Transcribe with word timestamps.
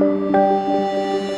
thank 0.00 0.34
you 0.34 1.33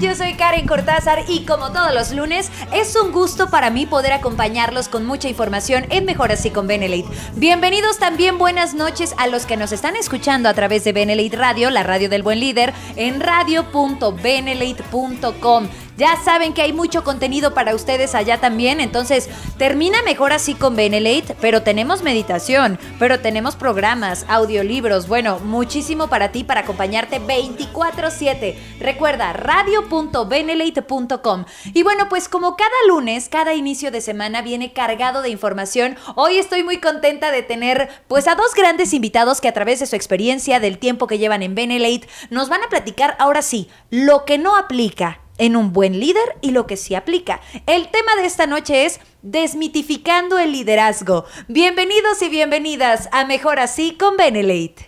Yo 0.00 0.14
soy 0.14 0.34
Karen 0.34 0.66
Cortázar 0.66 1.24
y 1.28 1.44
como 1.44 1.72
todos 1.72 1.92
los 1.92 2.12
lunes, 2.12 2.52
es 2.72 2.94
un 2.94 3.10
gusto 3.10 3.50
para 3.50 3.70
mí 3.70 3.84
poder 3.84 4.12
acompañarlos 4.12 4.86
con 4.88 5.04
mucha 5.04 5.28
información 5.28 5.86
en 5.90 6.04
Mejor 6.04 6.30
Así 6.30 6.50
con 6.50 6.68
Benelate. 6.68 7.08
Bienvenidos 7.34 7.98
también, 7.98 8.38
buenas 8.38 8.74
noches 8.74 9.12
a 9.18 9.26
los 9.26 9.44
que 9.44 9.56
nos 9.56 9.72
están 9.72 9.96
escuchando 9.96 10.48
a 10.48 10.54
través 10.54 10.84
de 10.84 10.92
Benelate 10.92 11.36
Radio, 11.36 11.70
la 11.70 11.82
radio 11.82 12.08
del 12.08 12.22
buen 12.22 12.38
líder, 12.38 12.72
en 12.96 13.20
radio.benelate.com. 13.20 15.68
Ya 15.98 16.16
saben 16.24 16.54
que 16.54 16.62
hay 16.62 16.72
mucho 16.72 17.02
contenido 17.02 17.54
para 17.54 17.74
ustedes 17.74 18.14
allá 18.14 18.38
también, 18.38 18.78
entonces 18.78 19.28
termina 19.56 20.00
mejor 20.04 20.32
así 20.32 20.54
con 20.54 20.76
Benelate, 20.76 21.34
pero 21.40 21.64
tenemos 21.64 22.04
meditación, 22.04 22.78
pero 23.00 23.18
tenemos 23.18 23.56
programas, 23.56 24.24
audiolibros, 24.28 25.08
bueno, 25.08 25.40
muchísimo 25.40 26.06
para 26.06 26.30
ti 26.30 26.44
para 26.44 26.60
acompañarte 26.60 27.18
24/7. 27.18 28.56
Recuerda 28.78 29.32
radio.benelate.com. 29.32 31.46
Y 31.74 31.82
bueno, 31.82 32.08
pues 32.08 32.28
como 32.28 32.56
cada 32.56 32.70
lunes, 32.86 33.28
cada 33.28 33.54
inicio 33.54 33.90
de 33.90 34.00
semana 34.00 34.40
viene 34.40 34.72
cargado 34.72 35.20
de 35.20 35.30
información, 35.30 35.96
hoy 36.14 36.38
estoy 36.38 36.62
muy 36.62 36.78
contenta 36.78 37.32
de 37.32 37.42
tener 37.42 37.88
pues 38.06 38.28
a 38.28 38.36
dos 38.36 38.54
grandes 38.54 38.94
invitados 38.94 39.40
que 39.40 39.48
a 39.48 39.52
través 39.52 39.80
de 39.80 39.86
su 39.86 39.96
experiencia, 39.96 40.60
del 40.60 40.78
tiempo 40.78 41.08
que 41.08 41.18
llevan 41.18 41.42
en 41.42 41.56
Benelate, 41.56 42.06
nos 42.30 42.48
van 42.48 42.62
a 42.62 42.68
platicar 42.68 43.16
ahora 43.18 43.42
sí 43.42 43.68
lo 43.90 44.24
que 44.24 44.38
no 44.38 44.56
aplica 44.56 45.22
en 45.38 45.56
un 45.56 45.72
buen 45.72 45.98
líder 45.98 46.36
y 46.40 46.50
lo 46.50 46.66
que 46.66 46.76
sí 46.76 46.94
aplica. 46.94 47.40
El 47.66 47.88
tema 47.88 48.14
de 48.16 48.26
esta 48.26 48.46
noche 48.46 48.84
es 48.84 49.00
desmitificando 49.22 50.38
el 50.38 50.52
liderazgo. 50.52 51.24
Bienvenidos 51.48 52.20
y 52.22 52.28
bienvenidas 52.28 53.08
a 53.12 53.24
Mejor 53.24 53.58
Así 53.58 53.96
con 53.96 54.16
Benelate. 54.16 54.87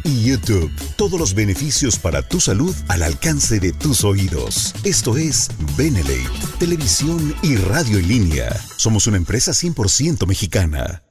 y 0.03 0.23
YouTube. 0.23 0.71
Todos 0.95 1.19
los 1.19 1.33
beneficios 1.33 1.97
para 1.97 2.21
tu 2.21 2.39
salud 2.39 2.75
al 2.87 3.03
alcance 3.03 3.59
de 3.59 3.73
tus 3.73 4.03
oídos. 4.03 4.73
Esto 4.83 5.17
es 5.17 5.49
Benelate, 5.77 6.29
televisión 6.59 7.35
y 7.41 7.55
radio 7.55 7.99
en 7.99 8.07
línea. 8.07 8.49
Somos 8.77 9.07
una 9.07 9.17
empresa 9.17 9.51
100% 9.51 10.25
mexicana. 10.27 11.03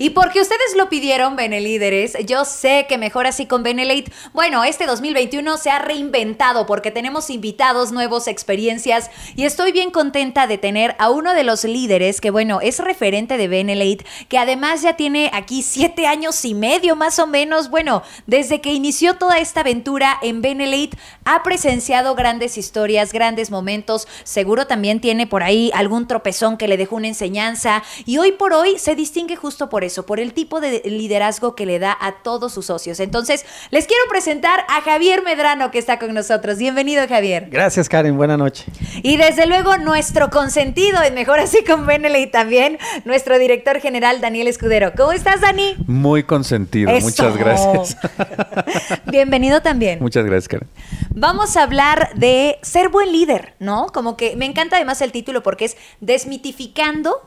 Y 0.00 0.10
porque 0.10 0.40
ustedes 0.40 0.76
lo 0.76 0.88
pidieron, 0.88 1.34
Benelíderes, 1.34 2.16
yo 2.24 2.44
sé 2.44 2.86
que 2.88 2.98
mejor 2.98 3.26
así 3.26 3.46
con 3.46 3.64
Benelate. 3.64 4.12
Bueno, 4.32 4.62
este 4.62 4.86
2021 4.86 5.56
se 5.56 5.70
ha 5.70 5.80
reinventado 5.80 6.66
porque 6.66 6.92
tenemos 6.92 7.30
invitados 7.30 7.90
nuevos, 7.90 8.28
experiencias 8.28 9.10
y 9.34 9.44
estoy 9.44 9.72
bien 9.72 9.90
contenta 9.90 10.46
de 10.46 10.56
tener 10.56 10.94
a 11.00 11.10
uno 11.10 11.34
de 11.34 11.42
los 11.42 11.64
líderes 11.64 12.20
que, 12.20 12.30
bueno, 12.30 12.60
es 12.60 12.78
referente 12.78 13.36
de 13.36 13.48
Benelate, 13.48 14.06
que 14.28 14.38
además 14.38 14.82
ya 14.82 14.94
tiene 14.94 15.32
aquí 15.34 15.62
siete 15.62 16.06
años 16.06 16.44
y 16.44 16.54
medio 16.54 16.94
más 16.94 17.18
o 17.18 17.26
menos. 17.26 17.68
Bueno, 17.68 18.04
desde 18.28 18.60
que 18.60 18.74
inició 18.74 19.14
toda 19.16 19.38
esta 19.38 19.62
aventura 19.62 20.16
en 20.22 20.42
Benelate, 20.42 20.96
ha 21.24 21.42
presenciado 21.42 22.14
grandes 22.14 22.56
historias, 22.56 23.12
grandes 23.12 23.50
momentos. 23.50 24.06
Seguro 24.22 24.68
también 24.68 25.00
tiene 25.00 25.26
por 25.26 25.42
ahí 25.42 25.72
algún 25.74 26.06
tropezón 26.06 26.56
que 26.56 26.68
le 26.68 26.76
dejó 26.76 26.94
una 26.94 27.08
enseñanza 27.08 27.82
y 28.06 28.18
hoy 28.18 28.30
por 28.30 28.52
hoy 28.52 28.78
se 28.78 28.94
distingue 28.94 29.34
justo 29.34 29.68
por 29.68 29.87
eso, 29.88 30.06
por 30.06 30.20
el 30.20 30.32
tipo 30.32 30.60
de 30.60 30.82
liderazgo 30.84 31.54
que 31.54 31.66
le 31.66 31.78
da 31.78 31.96
a 32.00 32.22
todos 32.22 32.52
sus 32.52 32.66
socios. 32.66 33.00
Entonces, 33.00 33.44
les 33.70 33.86
quiero 33.86 34.02
presentar 34.08 34.60
a 34.68 34.80
Javier 34.82 35.22
Medrano 35.22 35.70
que 35.70 35.78
está 35.78 35.98
con 35.98 36.14
nosotros. 36.14 36.58
Bienvenido, 36.58 37.06
Javier. 37.08 37.48
Gracias, 37.50 37.88
Karen. 37.88 38.16
Buenas 38.16 38.38
noches. 38.38 38.66
Y 39.02 39.16
desde 39.16 39.46
luego, 39.46 39.76
nuestro 39.78 40.30
consentido, 40.30 41.02
en 41.02 41.14
Mejor 41.14 41.40
Así 41.40 41.64
con 41.64 41.86
Beneley 41.86 42.30
también, 42.30 42.78
nuestro 43.04 43.38
director 43.38 43.80
general, 43.80 44.20
Daniel 44.20 44.46
Escudero. 44.46 44.92
¿Cómo 44.96 45.12
estás, 45.12 45.40
Dani? 45.40 45.76
Muy 45.86 46.22
consentido. 46.22 46.92
Muchas 47.00 47.36
gracias. 47.36 47.96
Bienvenido 49.06 49.62
también. 49.62 49.98
Muchas 50.00 50.24
gracias, 50.24 50.48
Karen. 50.48 50.68
Vamos 51.14 51.56
a 51.56 51.62
hablar 51.62 52.10
de 52.14 52.58
ser 52.62 52.90
buen 52.90 53.10
líder, 53.12 53.54
¿no? 53.58 53.88
Como 53.92 54.16
que 54.16 54.36
me 54.36 54.44
encanta 54.44 54.76
además 54.76 55.00
el 55.00 55.12
título 55.12 55.42
porque 55.42 55.64
es 55.64 55.76
desmitificando 56.00 57.22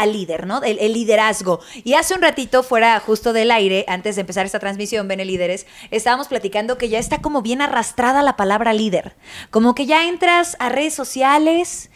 al 0.00 0.14
líder, 0.14 0.46
¿no? 0.46 0.62
El, 0.62 0.92
liderazgo. 0.92 1.60
Y 1.84 1.94
hace 1.94 2.14
un 2.14 2.22
ratito, 2.22 2.62
fuera 2.62 2.98
justo 3.00 3.32
del 3.32 3.50
aire, 3.50 3.84
antes 3.86 4.16
de 4.16 4.22
empezar 4.22 4.46
esta 4.46 4.58
transmisión, 4.58 5.06
Bene 5.08 5.26
Líderes, 5.26 5.66
estábamos 5.90 6.28
platicando 6.28 6.78
que 6.78 6.88
ya 6.88 6.98
está 6.98 7.20
como 7.20 7.42
bien 7.42 7.60
arrastrada 7.60 8.22
la 8.22 8.36
palabra 8.36 8.72
líder. 8.72 9.14
Como 9.50 9.74
que 9.74 9.84
ya 9.84 10.08
entras 10.08 10.56
a 10.58 10.70
redes 10.70 10.94
sociales 10.94 11.90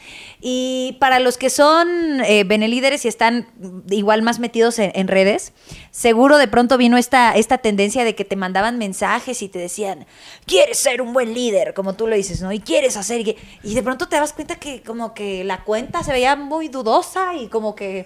y 0.47 0.99
para 1.01 1.21
los 1.21 1.39
que 1.39 1.49
son 1.49 2.21
eh, 2.21 2.45
Benelíderes 2.45 3.07
y 3.07 3.09
están 3.09 3.49
igual 3.89 4.21
más 4.21 4.41
metidos 4.41 4.79
en, 4.79 5.09
redes, 5.09 5.55
seguro 5.91 6.37
de 6.37 6.49
pronto 6.49 6.77
vino 6.77 6.99
esta, 6.99 7.35
esta 7.35 7.57
tendencia 7.57 8.05
de 8.05 8.15
que 8.15 8.27
te 8.27 8.37
mandaban 8.37 8.77
mensajes 8.77 9.41
y 9.41 9.49
te 9.49 9.59
decían, 9.59 10.05
quieres 10.45 10.79
ser 10.79 11.01
un 11.01 11.15
buen 11.15 11.33
líder, 11.33 11.73
como 11.73 11.95
tú 11.95 12.07
lo 12.07 12.15
dices, 12.15 12.43
¿no? 12.43 12.53
Y 12.53 12.61
quieres 12.61 12.99
hacer... 12.99 13.27
Y 13.63 13.75
de 13.75 13.83
pronto 13.83 14.07
te 14.07 14.17
das 14.17 14.35
cuenta 14.35 14.57
que 14.57 14.83
como 14.83 15.15
que 15.15 15.45
la 15.45 15.65
cuenta 15.65 16.05
se 16.05 16.13
veía 16.13 16.37
muy 16.37 16.69
dudosa 16.69 17.35
y 17.37 17.49
como 17.49 17.75
que 17.75 18.05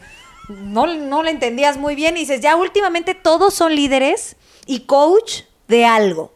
no, 0.48 0.86
no 0.86 1.24
la 1.24 1.30
entendías 1.30 1.76
muy 1.76 1.96
bien 1.96 2.16
y 2.16 2.20
dices, 2.20 2.40
ya 2.40 2.54
últimamente 2.54 3.16
todos 3.16 3.52
son 3.52 3.74
líderes 3.74 4.36
y 4.64 4.82
coach 4.82 5.40
de 5.66 5.86
algo. 5.86 6.32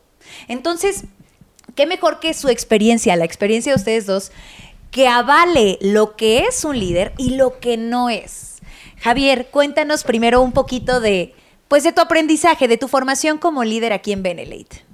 Entonces, 0.48 1.04
qué 1.76 1.86
mejor 1.86 2.20
que 2.20 2.34
su 2.34 2.48
experiencia, 2.48 3.14
la 3.14 3.24
experiencia 3.24 3.72
de 3.72 3.76
ustedes 3.76 4.06
dos, 4.06 4.32
que 4.92 5.08
avale 5.08 5.78
lo 5.80 6.14
que 6.14 6.40
es 6.40 6.64
un 6.64 6.78
líder 6.78 7.14
y 7.16 7.34
lo 7.34 7.58
que 7.58 7.76
no 7.76 8.10
es. 8.10 8.60
Javier, 9.00 9.48
cuéntanos 9.50 10.04
primero 10.04 10.40
un 10.42 10.52
poquito 10.52 11.00
de, 11.00 11.34
pues, 11.66 11.82
de 11.82 11.92
tu 11.92 12.00
aprendizaje, 12.00 12.68
de 12.68 12.76
tu 12.76 12.86
formación 12.86 13.38
como 13.38 13.64
líder 13.64 13.92
aquí 13.92 14.12
en 14.12 14.22
Benelate. 14.22 14.84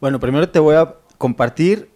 Bueno, 0.00 0.20
primero 0.20 0.50
te 0.50 0.58
voy 0.58 0.74
a 0.74 0.96
compartir, 1.16 1.88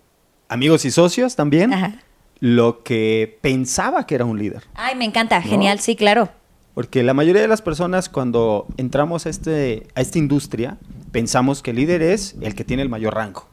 amigos 0.48 0.84
y 0.86 0.90
socios 0.92 1.36
también, 1.36 2.00
lo 2.38 2.84
que 2.84 3.36
pensaba 3.42 4.06
que 4.06 4.14
era 4.14 4.24
un 4.24 4.38
líder. 4.38 4.62
Ay, 4.74 4.94
me 4.94 5.04
encanta, 5.04 5.42
genial, 5.42 5.80
sí, 5.80 5.96
claro. 5.96 6.30
Porque 6.72 7.02
la 7.02 7.14
mayoría 7.14 7.42
de 7.42 7.48
las 7.48 7.60
personas 7.60 8.08
cuando 8.08 8.68
entramos 8.76 9.26
a, 9.26 9.30
este, 9.30 9.88
a 9.96 10.00
esta 10.00 10.18
industria, 10.18 10.78
pensamos 11.10 11.62
que 11.62 11.72
el 11.72 11.76
líder 11.76 12.00
es 12.00 12.36
el 12.40 12.54
que 12.54 12.64
tiene 12.64 12.84
el 12.84 12.88
mayor 12.88 13.16
rango. 13.16 13.48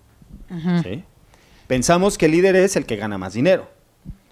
¿sí? 0.83 1.03
Pensamos 1.67 2.17
que 2.17 2.25
el 2.27 2.33
líder 2.33 2.55
es 2.55 2.75
el 2.75 2.85
que 2.85 2.95
gana 2.95 3.17
más 3.17 3.33
dinero. 3.33 3.67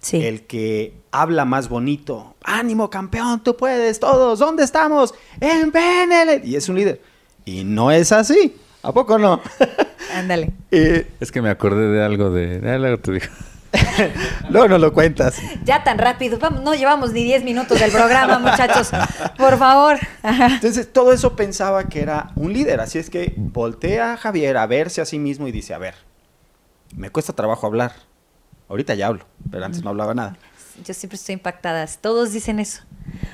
Sí. 0.01 0.23
El 0.23 0.43
que 0.43 0.93
habla 1.11 1.45
más 1.45 1.69
bonito. 1.69 2.35
Ánimo, 2.43 2.89
campeón, 2.89 3.41
tú 3.41 3.55
puedes, 3.55 3.99
todos. 3.99 4.39
¿Dónde 4.39 4.63
estamos? 4.63 5.13
En 5.39 5.71
Benelete. 5.71 6.45
Y 6.45 6.55
es 6.55 6.67
un 6.69 6.75
líder. 6.75 7.01
Y 7.45 7.63
no 7.63 7.91
es 7.91 8.11
así. 8.11 8.55
¿A 8.83 8.91
poco 8.91 9.17
no? 9.17 9.41
Ándale. 10.13 10.51
es 10.71 11.31
que 11.31 11.41
me 11.41 11.49
acordé 11.49 11.87
de 11.87 12.03
algo 12.03 12.29
de... 12.31 12.69
algo 12.69 12.99
te 12.99 13.13
digo. 13.13 13.25
no, 14.49 14.67
no 14.67 14.77
lo 14.77 14.93
cuentas. 14.93 15.37
Ya 15.63 15.83
tan 15.83 15.97
rápido. 15.97 16.37
no 16.63 16.75
llevamos 16.75 17.11
ni 17.13 17.23
10 17.23 17.43
minutos 17.43 17.79
del 17.79 17.91
programa, 17.91 18.39
muchachos. 18.39 18.91
Por 19.37 19.57
favor. 19.57 19.97
Entonces, 20.21 20.91
todo 20.91 21.11
eso 21.11 21.35
pensaba 21.35 21.85
que 21.85 22.01
era 22.01 22.31
un 22.35 22.53
líder. 22.53 22.81
Así 22.81 22.99
es 22.99 23.09
que 23.09 23.33
voltea 23.37 24.13
a 24.13 24.17
Javier 24.17 24.57
a 24.57 24.67
verse 24.67 25.01
a 25.01 25.05
sí 25.05 25.17
mismo 25.17 25.47
y 25.47 25.51
dice, 25.51 25.73
a 25.73 25.77
ver, 25.79 25.95
me 26.95 27.09
cuesta 27.09 27.33
trabajo 27.33 27.67
hablar. 27.67 27.93
Ahorita 28.69 28.93
ya 28.95 29.07
hablo, 29.07 29.25
pero 29.51 29.65
antes 29.65 29.83
no 29.83 29.89
hablaba 29.89 30.13
nada. 30.13 30.37
Yo 30.83 30.93
siempre 30.93 31.15
estoy 31.15 31.33
impactada. 31.33 31.85
Todos 32.01 32.31
dicen 32.31 32.59
eso. 32.59 32.81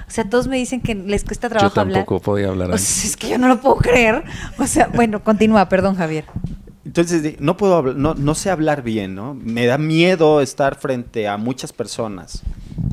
O 0.08 0.12
sea, 0.12 0.30
todos 0.30 0.48
me 0.48 0.58
dicen 0.58 0.82
que 0.82 0.96
les 0.96 1.24
cuesta 1.24 1.48
trabajo 1.48 1.80
hablar. 1.80 1.88
Yo 1.88 2.06
tampoco 2.06 2.22
podía 2.22 2.50
hablar. 2.50 2.72
es 2.74 3.16
que 3.16 3.30
yo 3.30 3.38
no 3.38 3.48
lo 3.48 3.62
puedo 3.62 3.78
creer. 3.78 4.24
O 4.58 4.68
sea, 4.68 4.88
bueno, 4.88 5.24
continúa, 5.24 5.70
perdón, 5.70 5.96
Javier. 5.96 6.26
Entonces, 6.84 7.40
no 7.40 7.56
puedo 7.56 7.76
hablar, 7.76 7.96
no, 7.96 8.16
no 8.16 8.36
sé 8.36 8.50
hablar 8.50 8.82
bien, 8.82 9.14
¿no? 9.14 9.36
Me 9.36 9.66
da 9.68 9.78
miedo 9.78 10.42
estar 10.42 10.76
frente 10.76 11.28
a 11.28 11.38
muchas 11.38 11.72
personas. 11.72 12.42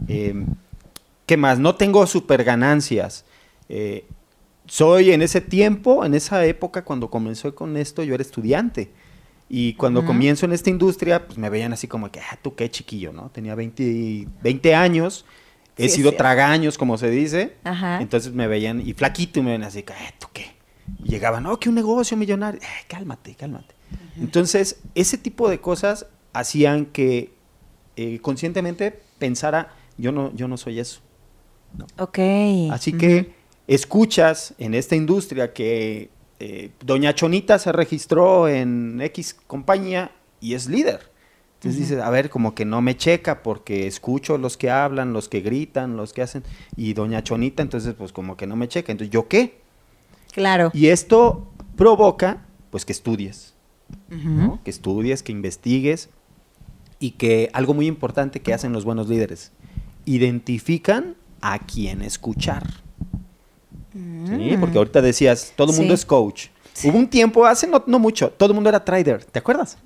Eh, 0.06 0.44
¿Qué 1.24 1.36
más? 1.36 1.58
No 1.58 1.74
tengo 1.74 2.06
super 2.06 2.44
ganancias. 2.44 3.24
Eh, 3.69 4.04
soy 4.66 5.12
en 5.12 5.22
ese 5.22 5.40
tiempo, 5.40 6.04
en 6.04 6.14
esa 6.14 6.44
época, 6.44 6.84
cuando 6.84 7.10
comenzó 7.10 7.54
con 7.54 7.76
esto, 7.76 8.02
yo 8.02 8.14
era 8.14 8.22
estudiante. 8.22 8.90
Y 9.48 9.75
cuando 9.75 10.00
Ujú. 10.00 10.08
comienzo 10.08 10.46
en 10.46 10.52
esta 10.52 10.70
industria, 10.70 11.26
pues 11.26 11.38
me 11.38 11.48
veían 11.50 11.72
así 11.72 11.87
como 11.87 12.10
que, 12.10 12.20
ah, 12.20 12.38
tú 12.43 12.54
qué 12.54 12.70
chiquillo, 12.70 13.12
¿no? 13.12 13.31
Tenía 13.31 13.54
20, 13.54 14.26
20 14.43 14.75
años, 14.75 15.25
he 15.78 15.88
Sí, 15.88 15.96
sido 15.96 16.12
tragaños, 16.12 16.76
como 16.78 16.98
se 16.98 17.10
dice. 17.10 17.56
Ajá. 17.62 18.00
Entonces 18.00 18.32
me 18.32 18.48
veían, 18.48 18.81
y 18.87 18.93
flaquito, 18.94 19.38
y 19.38 19.43
me 19.43 19.52
ven 19.52 19.62
así, 19.62 19.81
"Eh, 19.81 19.84
¿tú 20.19 20.26
qué? 20.32 20.46
Y 21.04 21.08
llegaban, 21.08 21.44
no, 21.44 21.58
que 21.60 21.69
un 21.69 21.75
negocio 21.76 22.16
millonario. 22.16 22.60
Eh, 22.60 22.66
cálmate, 22.88 23.34
cálmate. 23.34 23.75
Entonces, 24.20 24.81
ese 24.94 25.19
tipo 25.19 25.48
de 25.48 25.60
cosas 25.60 26.06
hacían 26.32 26.87
que 26.87 27.34
eh, 27.96 28.19
conscientemente 28.20 29.00
pensara, 29.19 29.72
yo 29.96 30.12
no, 30.12 30.34
yo 30.34 30.48
no 30.48 30.56
soy 30.58 30.81
eso. 30.81 31.00
Ok. 31.98 32.19
Así 32.70 32.93
que 32.93 33.32
escuchas 33.66 34.54
en 34.58 34.75
esta 34.75 34.96
industria 34.96 35.52
que 35.52 36.10
eh, 36.40 36.70
Doña 36.84 37.14
Chonita 37.14 37.58
se 37.58 37.72
registró 37.72 38.48
en 38.48 39.00
X 39.00 39.36
compañía 39.46 40.10
y 40.40 40.54
es 40.54 40.68
líder. 40.68 41.10
Entonces 41.54 41.80
dices, 41.80 42.00
a 42.02 42.10
ver, 42.10 42.28
como 42.28 42.54
que 42.54 42.64
no 42.64 42.82
me 42.82 42.96
checa 42.96 43.42
porque 43.42 43.86
escucho 43.86 44.36
los 44.36 44.56
que 44.56 44.70
hablan, 44.70 45.12
los 45.12 45.28
que 45.28 45.40
gritan, 45.40 45.96
los 45.96 46.12
que 46.12 46.22
hacen, 46.22 46.44
y 46.76 46.92
Doña 46.92 47.22
Chonita, 47.22 47.62
entonces 47.62 47.94
pues 47.94 48.12
como 48.12 48.36
que 48.36 48.46
no 48.46 48.56
me 48.56 48.68
checa. 48.68 48.92
Entonces, 48.92 49.10
¿yo 49.10 49.26
qué? 49.26 49.60
Claro. 50.32 50.70
Y 50.74 50.88
esto 50.88 51.50
provoca, 51.76 52.44
pues, 52.70 52.84
que 52.84 52.92
estudies. 52.92 53.54
Que 54.64 54.70
estudies, 54.70 55.22
que 55.22 55.32
investigues 55.32 56.10
y 56.98 57.12
que 57.12 57.50
algo 57.52 57.72
muy 57.72 57.86
importante 57.86 58.40
que 58.40 58.52
hacen 58.52 58.72
los 58.72 58.84
buenos 58.84 59.08
líderes, 59.08 59.52
identifican 60.04 61.16
a 61.40 61.58
quién 61.60 62.02
escuchar. 62.02 62.85
Sí, 64.28 64.56
porque 64.58 64.78
ahorita 64.78 65.00
decías, 65.02 65.52
todo 65.56 65.70
el 65.72 65.76
mundo 65.76 65.94
Mm. 65.94 65.96
Sí. 65.96 66.00
es 66.00 66.06
coach. 66.06 66.46
Sí. 66.72 66.88
Hubo 66.90 66.98
un 66.98 67.08
tiempo, 67.08 67.46
hace 67.46 67.66
no, 67.66 67.82
no 67.87 67.98
mucho, 67.98 68.28
todo 68.31 68.50
el 68.50 68.54
mundo 68.54 68.69
era 68.69 68.84
trader, 68.84 69.25
¿te 69.25 69.38
acuerdas? 69.38 69.78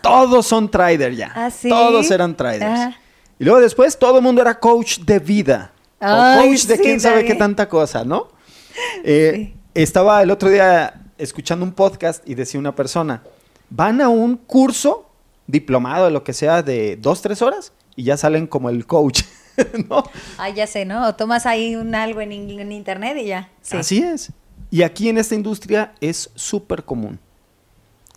Todos 0.00 0.46
son 0.46 0.70
trader 0.70 1.14
ya. 1.14 1.30
¿Ah, 1.34 1.50
sí? 1.50 1.68
Todos 1.68 2.10
eran 2.10 2.34
traders. 2.36 2.64
Ajá. 2.80 2.96
Y 3.38 3.44
luego 3.44 3.60
después 3.60 3.98
todo 3.98 4.16
el 4.18 4.22
mundo 4.22 4.40
era 4.40 4.58
coach 4.58 5.00
de 5.00 5.18
vida. 5.18 5.72
Ay, 5.98 6.48
o 6.48 6.50
coach 6.50 6.62
de 6.64 6.76
sí, 6.76 6.82
quién 6.82 7.00
sabe 7.00 7.16
qué 7.16 7.20
también. 7.30 7.38
tanta 7.38 7.68
cosa, 7.68 8.04
¿no? 8.04 8.28
Eh. 9.04 9.52
Estaba 9.74 10.22
el 10.22 10.30
otro 10.30 10.48
día 10.48 11.02
escuchando 11.18 11.64
un 11.64 11.72
podcast 11.72 12.26
y 12.28 12.34
decía 12.34 12.58
una 12.58 12.74
persona, 12.74 13.22
van 13.68 14.00
a 14.00 14.08
un 14.08 14.36
curso 14.36 15.06
diplomado 15.46 16.06
de 16.06 16.10
lo 16.10 16.24
que 16.24 16.32
sea 16.32 16.62
de 16.62 16.96
dos, 16.96 17.20
tres 17.22 17.42
horas 17.42 17.72
y 17.96 18.04
ya 18.04 18.16
salen 18.16 18.46
como 18.46 18.68
el 18.70 18.86
coach, 18.86 19.22
¿no? 19.88 20.02
Ah, 20.38 20.48
ya 20.50 20.66
sé, 20.66 20.84
¿no? 20.84 21.06
O 21.08 21.14
tomas 21.14 21.46
ahí 21.46 21.76
un 21.76 21.94
algo 21.94 22.20
en, 22.20 22.32
in- 22.32 22.60
en 22.60 22.72
internet 22.72 23.16
y 23.18 23.26
ya. 23.26 23.48
Sí. 23.62 23.76
Así 23.76 23.98
es. 24.02 24.30
Y 24.70 24.82
aquí 24.82 25.08
en 25.08 25.18
esta 25.18 25.34
industria 25.34 25.92
es 26.00 26.30
súper 26.34 26.84
común. 26.84 27.18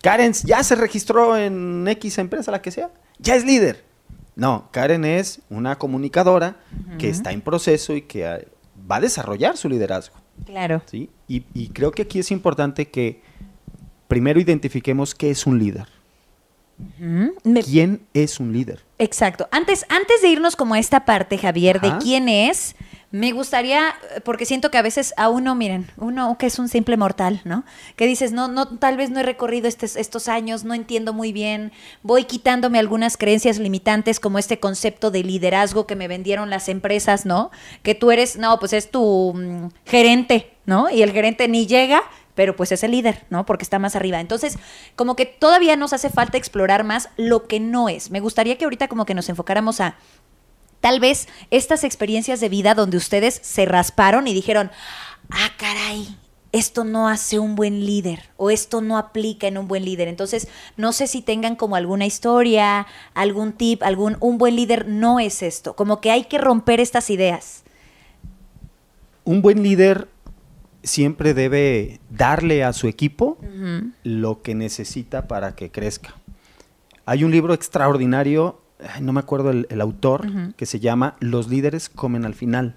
Karen 0.02 0.34
ya 0.44 0.64
se 0.64 0.76
registró 0.76 1.38
en 1.38 1.88
X 1.88 2.18
empresa, 2.18 2.52
la 2.52 2.62
que 2.62 2.72
sea, 2.72 2.90
ya 3.20 3.36
es 3.36 3.46
líder. 3.46 3.84
No, 4.36 4.68
Karen 4.72 5.06
es 5.06 5.42
una 5.50 5.78
comunicadora 5.78 6.58
que 6.98 7.10
está 7.10 7.32
en 7.32 7.42
proceso 7.42 7.94
y 7.96 8.02
que 8.02 8.26
ah, 8.28 8.40
va 8.90 8.98
a 8.98 9.02
desarrollar 9.02 9.56
su 9.58 9.70
liderazgo. 9.70 10.16
Claro. 10.46 10.82
¿sí? 10.88 11.10
Y, 11.28 11.46
y 11.54 11.70
creo 11.70 11.92
que 11.92 12.02
aquí 12.02 12.20
es 12.20 12.32
importante 12.32 12.90
que 12.90 13.22
primero 14.08 14.40
identifiquemos 14.40 15.14
qué 15.16 15.30
es 15.32 15.46
un 15.46 15.60
líder. 15.60 15.88
Me- 17.44 17.62
¿Quién 17.64 18.02
es 18.14 18.40
un 18.40 18.52
líder? 18.52 18.82
Exacto. 19.04 19.48
Antes, 19.52 19.86
antes 19.90 20.22
de 20.22 20.30
irnos 20.30 20.56
como 20.56 20.74
a 20.76 20.80
esta 20.80 21.04
parte, 21.06 21.38
Javier, 21.38 21.78
Ajá. 21.78 21.88
de 21.98 21.98
quién 22.04 22.30
es, 22.30 22.76
me 23.12 23.32
gustaría, 23.32 23.94
porque 24.24 24.46
siento 24.46 24.72
que 24.72 24.78
a 24.78 24.82
veces 24.82 25.14
a 25.18 25.30
uno, 25.30 25.54
miren, 25.56 25.86
uno 25.98 26.36
que 26.40 26.48
es 26.48 26.58
un 26.58 26.68
simple 26.70 26.96
mortal, 26.98 27.42
¿no? 27.44 27.64
Que 27.96 28.08
dices, 28.08 28.32
no, 28.32 28.48
no, 28.48 28.78
tal 28.80 28.98
vez 28.98 29.12
no 29.12 29.20
he 29.20 29.24
recorrido 29.24 29.68
estes- 29.68 29.98
estos 29.98 30.28
años, 30.30 30.64
no 30.64 30.74
entiendo 30.74 31.14
muy 31.14 31.32
bien, 31.32 31.72
voy 32.02 32.24
quitándome 32.24 32.80
algunas 32.80 33.18
creencias 33.18 33.60
limitantes 33.60 34.20
como 34.20 34.40
este 34.40 34.60
concepto 34.60 35.12
de 35.12 35.24
liderazgo 35.24 35.86
que 35.86 35.96
me 35.96 36.08
vendieron 36.08 36.50
las 36.50 36.70
empresas, 36.70 37.26
¿no? 37.26 37.52
Que 37.84 37.94
tú 37.94 38.10
eres, 38.10 38.38
no, 38.38 38.58
pues 38.58 38.74
es 38.74 38.90
tu 38.90 39.34
mm, 39.36 39.68
gerente, 39.86 40.54
¿no? 40.66 40.90
Y 40.90 41.04
el 41.04 41.12
gerente 41.12 41.48
ni 41.48 41.68
llega, 41.68 42.02
pero 42.36 42.56
pues 42.56 42.72
es 42.72 42.84
el 42.84 42.92
líder, 42.92 43.26
¿no? 43.30 43.46
Porque 43.46 43.64
está 43.64 43.80
más 43.80 43.96
arriba. 43.96 44.20
Entonces, 44.20 44.58
como 44.96 45.16
que 45.16 45.26
todavía 45.26 45.76
nos 45.76 45.94
hace 45.94 46.10
falta 46.10 46.38
explorar 46.38 46.84
más 46.84 47.10
lo 47.18 47.48
que 47.48 47.60
no 47.60 47.90
es. 47.90 48.12
Me 48.12 48.20
gustaría 48.20 48.58
que 48.58 48.66
ahorita 48.66 48.88
como 48.88 49.06
que 49.06 49.14
nos 49.14 49.30
enfocáramos 49.30 49.82
a 49.82 49.96
tal 50.82 51.00
vez 51.00 51.28
estas 51.50 51.84
experiencias 51.84 52.40
de 52.40 52.50
vida 52.50 52.76
donde 52.76 52.98
ustedes 52.98 53.40
se 53.42 53.66
rasparon 53.66 54.28
y 54.28 54.34
dijeron, 54.34 54.72
ah, 55.30 55.50
caray. 55.58 56.18
Esto 56.52 56.84
no 56.84 57.10
hace 57.10 57.40
un 57.40 57.56
buen 57.56 57.84
líder 57.84 58.30
o 58.38 58.52
esto 58.52 58.80
no 58.80 59.00
aplica 59.00 59.48
en 59.48 59.58
un 59.58 59.68
buen 59.68 59.86
líder. 59.86 60.08
Entonces, 60.08 60.48
no 60.78 60.94
sé 60.94 61.08
si 61.08 61.24
tengan 61.24 61.56
como 61.56 61.76
alguna 61.76 62.06
historia, 62.06 62.86
algún 63.16 63.54
tip, 63.54 63.82
algún 63.82 64.18
un 64.20 64.38
buen 64.38 64.56
líder 64.56 64.88
no 64.88 65.20
es 65.20 65.42
esto. 65.42 65.76
Como 65.76 66.00
que 66.00 66.12
hay 66.12 66.26
que 66.26 66.38
romper 66.38 66.80
estas 66.80 67.10
ideas. 67.10 67.64
Un 69.24 69.42
buen 69.42 69.64
líder 69.64 70.10
siempre 70.84 71.34
debe 71.34 72.00
darle 72.10 72.64
a 72.64 72.74
su 72.74 72.88
equipo 72.88 73.38
lo 74.04 74.42
que 74.42 74.56
necesita 74.56 75.28
para 75.28 75.56
que 75.56 75.72
crezca. 75.72 76.14
Hay 77.06 77.24
un 77.24 77.32
libro 77.32 77.54
extraordinario, 77.54 78.62
no 79.02 79.14
me 79.14 79.20
acuerdo 79.20 79.50
el, 79.52 79.68
el 79.70 79.82
autor, 79.82 80.28
que 80.56 80.66
se 80.66 80.80
llama 80.80 81.16
Los 81.20 81.48
líderes 81.50 81.90
comen 81.90 82.26
al 82.26 82.34
final. 82.34 82.76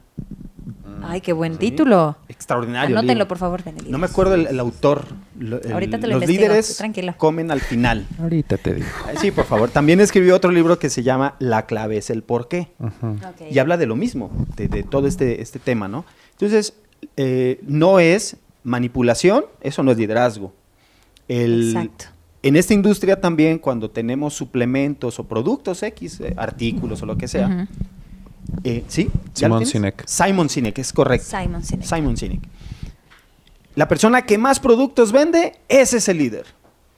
Ay, 1.03 1.21
qué 1.21 1.33
buen 1.33 1.53
Sí. 1.55 1.59
título. 1.59 2.17
Extraordinario. 2.29 2.97
Anótenlo, 2.97 3.15
libro. 3.15 3.29
por 3.29 3.39
favor, 3.39 3.63
Benelín. 3.63 3.93
No 3.93 3.99
me 3.99 4.07
acuerdo 4.07 4.35
el, 4.35 4.47
el 4.47 4.59
autor. 4.59 5.05
Lo- 5.39 5.61
el- 5.61 5.73
Ahorita 5.73 5.99
te 6.01 6.07
lo 6.07 6.15
Los 6.15 6.23
investigo, 6.23 6.49
líderes 6.49 6.77
tranquilo. 6.79 7.15
comen 7.19 7.51
al 7.51 7.61
final. 7.61 8.07
Ahorita 8.19 8.57
te 8.57 8.75
digo. 8.75 8.87
Sí, 9.21 9.31
por 9.31 9.45
favor. 9.45 9.69
También 9.69 10.01
escribió 10.01 10.35
otro 10.35 10.51
libro 10.51 10.79
que 10.79 10.89
se 10.91 11.03
llama 11.03 11.37
La 11.39 11.67
clave 11.67 11.99
es 11.99 12.09
el 12.11 12.23
porqué. 12.23 12.73
Ok. 12.81 13.43
Y 13.51 13.59
habla 13.59 13.77
de 13.77 13.87
lo 13.87 13.95
mismo, 13.95 14.31
de, 14.57 14.69
de 14.69 14.83
todo 14.83 15.07
este, 15.07 15.43
este 15.43 15.59
tema, 15.59 15.87
¿no? 15.87 16.05
Entonces, 16.33 16.73
eh, 17.17 17.61
no 17.63 17.99
es 18.01 18.37
manipulación, 18.65 19.45
eso 19.61 19.83
no 19.83 19.91
es 19.93 19.99
liderazgo. 19.99 20.53
El- 21.29 21.69
Exacto. 21.77 22.07
En 22.43 22.55
esta 22.55 22.75
industria 22.75 23.21
también, 23.21 23.59
cuando 23.59 23.91
tenemos 23.91 24.35
suplementos 24.35 25.19
o 25.19 25.25
productos 25.25 25.83
X, 25.83 26.21
eh, 26.21 26.33
artículos 26.37 27.03
o 27.03 27.07
lo 27.07 27.17
que 27.19 27.27
sea, 27.27 27.67
eh, 28.63 28.85
¿sí? 28.87 29.11
¿Ya 29.35 29.49
lo 29.49 29.57
Simon? 29.57 29.67
Sinek. 29.67 30.05
Simon 30.07 30.49
Sinek, 30.49 30.79
es 30.79 30.93
correcto. 30.93 31.27
Simon 31.29 31.65
Sinek. 31.65 31.85
Simon 31.87 32.17
Sinek. 32.17 32.41
La 33.75 33.89
persona 33.89 34.23
que 34.23 34.39
más 34.39 34.61
productos 34.61 35.11
vende, 35.11 35.55
ese 35.69 35.97
es 35.97 36.09
el 36.09 36.19
líder. 36.19 36.47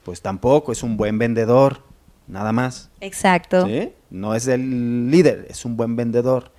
Pues 0.05 0.21
tampoco 0.21 0.71
es 0.73 0.83
un 0.83 0.97
buen 0.99 1.19
vendedor, 1.19 1.83
nada 2.27 2.53
más. 2.53 2.91
Exacto. 3.01 3.67
¿sí? 3.67 3.91
No 4.11 4.35
es 4.35 4.47
el 4.49 5.11
líder, 5.11 5.47
es 5.49 5.65
un 5.65 5.77
buen 5.79 5.97
vendedor. 5.97 6.53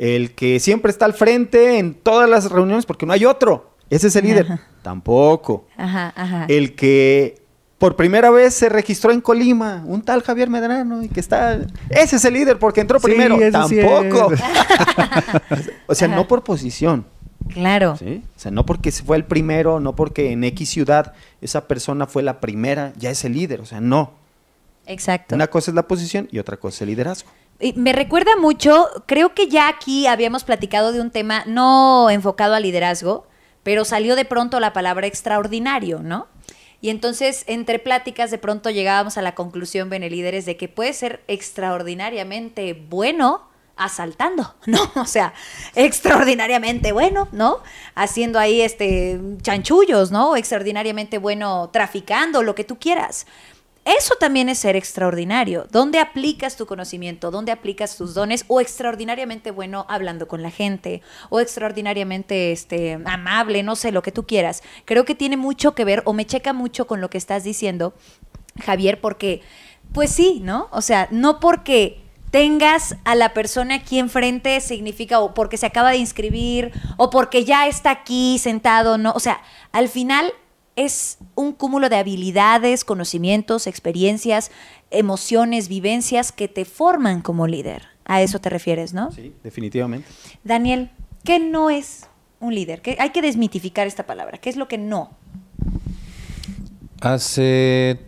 El 0.00 0.34
que 0.34 0.60
siempre 0.60 0.90
está 0.90 1.04
al 1.04 1.12
frente 1.12 1.78
en 1.78 1.92
todas 1.92 2.26
las 2.26 2.50
reuniones 2.50 2.86
porque 2.86 3.04
no 3.04 3.12
hay 3.12 3.26
otro, 3.26 3.74
ese 3.90 4.06
es 4.06 4.16
el 4.16 4.24
líder. 4.24 4.46
Ajá. 4.46 4.66
Tampoco. 4.80 5.66
Ajá, 5.76 6.10
ajá. 6.16 6.46
El 6.48 6.74
que 6.74 7.42
por 7.76 7.96
primera 7.96 8.30
vez 8.30 8.54
se 8.54 8.70
registró 8.70 9.12
en 9.12 9.20
Colima, 9.20 9.82
un 9.84 10.00
tal 10.00 10.22
Javier 10.22 10.48
Medrano, 10.48 11.02
y 11.02 11.10
que 11.10 11.20
está... 11.20 11.60
Ese 11.90 12.16
es 12.16 12.24
el 12.24 12.32
líder 12.32 12.58
porque 12.58 12.80
entró 12.80 12.98
Sí, 12.98 13.08
primero. 13.08 13.36
sí 13.36 13.50
Tampoco. 13.50 14.32
o 15.86 15.94
sea, 15.94 16.08
no 16.08 16.26
por 16.26 16.44
posición. 16.44 17.04
Claro. 17.50 17.94
¿sí? 17.98 18.22
O 18.36 18.40
sea, 18.40 18.50
no 18.50 18.64
porque 18.64 18.92
se 18.92 19.02
fue 19.02 19.18
el 19.18 19.24
primero, 19.24 19.80
no 19.80 19.94
porque 19.96 20.32
en 20.32 20.44
X 20.44 20.70
ciudad 20.70 21.12
esa 21.42 21.68
persona 21.68 22.06
fue 22.06 22.22
la 22.22 22.40
primera, 22.40 22.94
ya 22.96 23.10
es 23.10 23.22
el 23.26 23.34
líder. 23.34 23.60
O 23.60 23.66
sea, 23.66 23.82
no. 23.82 24.12
Exacto. 24.86 25.34
Una 25.34 25.48
cosa 25.48 25.70
es 25.70 25.74
la 25.74 25.86
posición 25.86 26.26
y 26.32 26.38
otra 26.38 26.56
cosa 26.56 26.76
es 26.76 26.82
el 26.82 26.88
liderazgo. 26.88 27.28
Me 27.76 27.92
recuerda 27.92 28.36
mucho, 28.36 28.88
creo 29.06 29.34
que 29.34 29.48
ya 29.48 29.68
aquí 29.68 30.06
habíamos 30.06 30.44
platicado 30.44 30.92
de 30.92 31.00
un 31.00 31.10
tema 31.10 31.44
no 31.46 32.08
enfocado 32.08 32.54
al 32.54 32.62
liderazgo, 32.62 33.26
pero 33.62 33.84
salió 33.84 34.16
de 34.16 34.24
pronto 34.24 34.60
la 34.60 34.72
palabra 34.72 35.06
extraordinario, 35.06 36.00
¿no? 36.02 36.26
Y 36.80 36.88
entonces, 36.88 37.44
entre 37.46 37.78
pláticas, 37.78 38.30
de 38.30 38.38
pronto 38.38 38.70
llegábamos 38.70 39.18
a 39.18 39.22
la 39.22 39.34
conclusión, 39.34 39.90
Benelíderes, 39.90 40.46
de 40.46 40.56
que 40.56 40.68
puede 40.68 40.94
ser 40.94 41.22
extraordinariamente 41.28 42.72
bueno 42.72 43.50
asaltando, 43.76 44.54
¿no? 44.66 44.90
O 44.94 45.04
sea, 45.04 45.34
extraordinariamente 45.74 46.92
bueno, 46.92 47.28
¿no? 47.32 47.58
Haciendo 47.94 48.38
ahí 48.38 48.62
este 48.62 49.20
chanchullos, 49.42 50.10
¿no? 50.10 50.36
Extraordinariamente 50.36 51.18
bueno 51.18 51.68
traficando, 51.70 52.42
lo 52.42 52.54
que 52.54 52.64
tú 52.64 52.78
quieras. 52.78 53.26
Eso 53.98 54.14
también 54.14 54.48
es 54.48 54.58
ser 54.58 54.76
extraordinario. 54.76 55.66
¿Dónde 55.72 55.98
aplicas 55.98 56.56
tu 56.56 56.66
conocimiento? 56.66 57.32
¿Dónde 57.32 57.50
aplicas 57.50 57.96
tus 57.96 58.14
dones? 58.14 58.44
O 58.46 58.60
extraordinariamente 58.60 59.50
bueno 59.50 59.84
hablando 59.88 60.28
con 60.28 60.42
la 60.42 60.52
gente. 60.52 61.02
O 61.28 61.40
extraordinariamente 61.40 62.52
este, 62.52 63.00
amable, 63.04 63.64
no 63.64 63.74
sé, 63.74 63.90
lo 63.90 64.02
que 64.02 64.12
tú 64.12 64.26
quieras. 64.26 64.62
Creo 64.84 65.04
que 65.04 65.16
tiene 65.16 65.36
mucho 65.36 65.74
que 65.74 65.84
ver 65.84 66.02
o 66.04 66.12
me 66.12 66.24
checa 66.24 66.52
mucho 66.52 66.86
con 66.86 67.00
lo 67.00 67.10
que 67.10 67.18
estás 67.18 67.42
diciendo 67.42 67.92
Javier, 68.64 69.00
porque, 69.00 69.42
pues 69.92 70.10
sí, 70.12 70.40
¿no? 70.40 70.68
O 70.70 70.82
sea, 70.82 71.08
no 71.10 71.40
porque 71.40 72.00
tengas 72.30 72.96
a 73.04 73.16
la 73.16 73.34
persona 73.34 73.76
aquí 73.76 73.98
enfrente 73.98 74.60
significa 74.60 75.18
o 75.18 75.34
porque 75.34 75.56
se 75.56 75.66
acaba 75.66 75.90
de 75.90 75.96
inscribir 75.96 76.70
o 76.96 77.10
porque 77.10 77.44
ya 77.44 77.66
está 77.66 77.90
aquí 77.90 78.38
sentado, 78.38 78.98
¿no? 78.98 79.10
O 79.12 79.20
sea, 79.20 79.40
al 79.72 79.88
final 79.88 80.32
es 80.84 81.18
un 81.34 81.52
cúmulo 81.52 81.88
de 81.88 81.96
habilidades, 81.96 82.84
conocimientos, 82.84 83.66
experiencias, 83.66 84.50
emociones, 84.90 85.68
vivencias 85.68 86.32
que 86.32 86.48
te 86.48 86.64
forman 86.64 87.20
como 87.22 87.46
líder. 87.46 87.82
A 88.04 88.22
eso 88.22 88.40
te 88.40 88.50
refieres, 88.50 88.92
¿no? 88.92 89.12
Sí, 89.12 89.32
definitivamente. 89.44 90.08
Daniel, 90.42 90.90
¿qué 91.24 91.38
no 91.38 91.70
es 91.70 92.06
un 92.40 92.54
líder? 92.54 92.82
¿Qué- 92.82 92.96
hay 92.98 93.10
que 93.10 93.22
desmitificar 93.22 93.86
esta 93.86 94.04
palabra. 94.06 94.38
¿Qué 94.38 94.50
es 94.50 94.56
lo 94.56 94.66
que 94.68 94.78
no? 94.78 95.10
Hace 97.00 98.00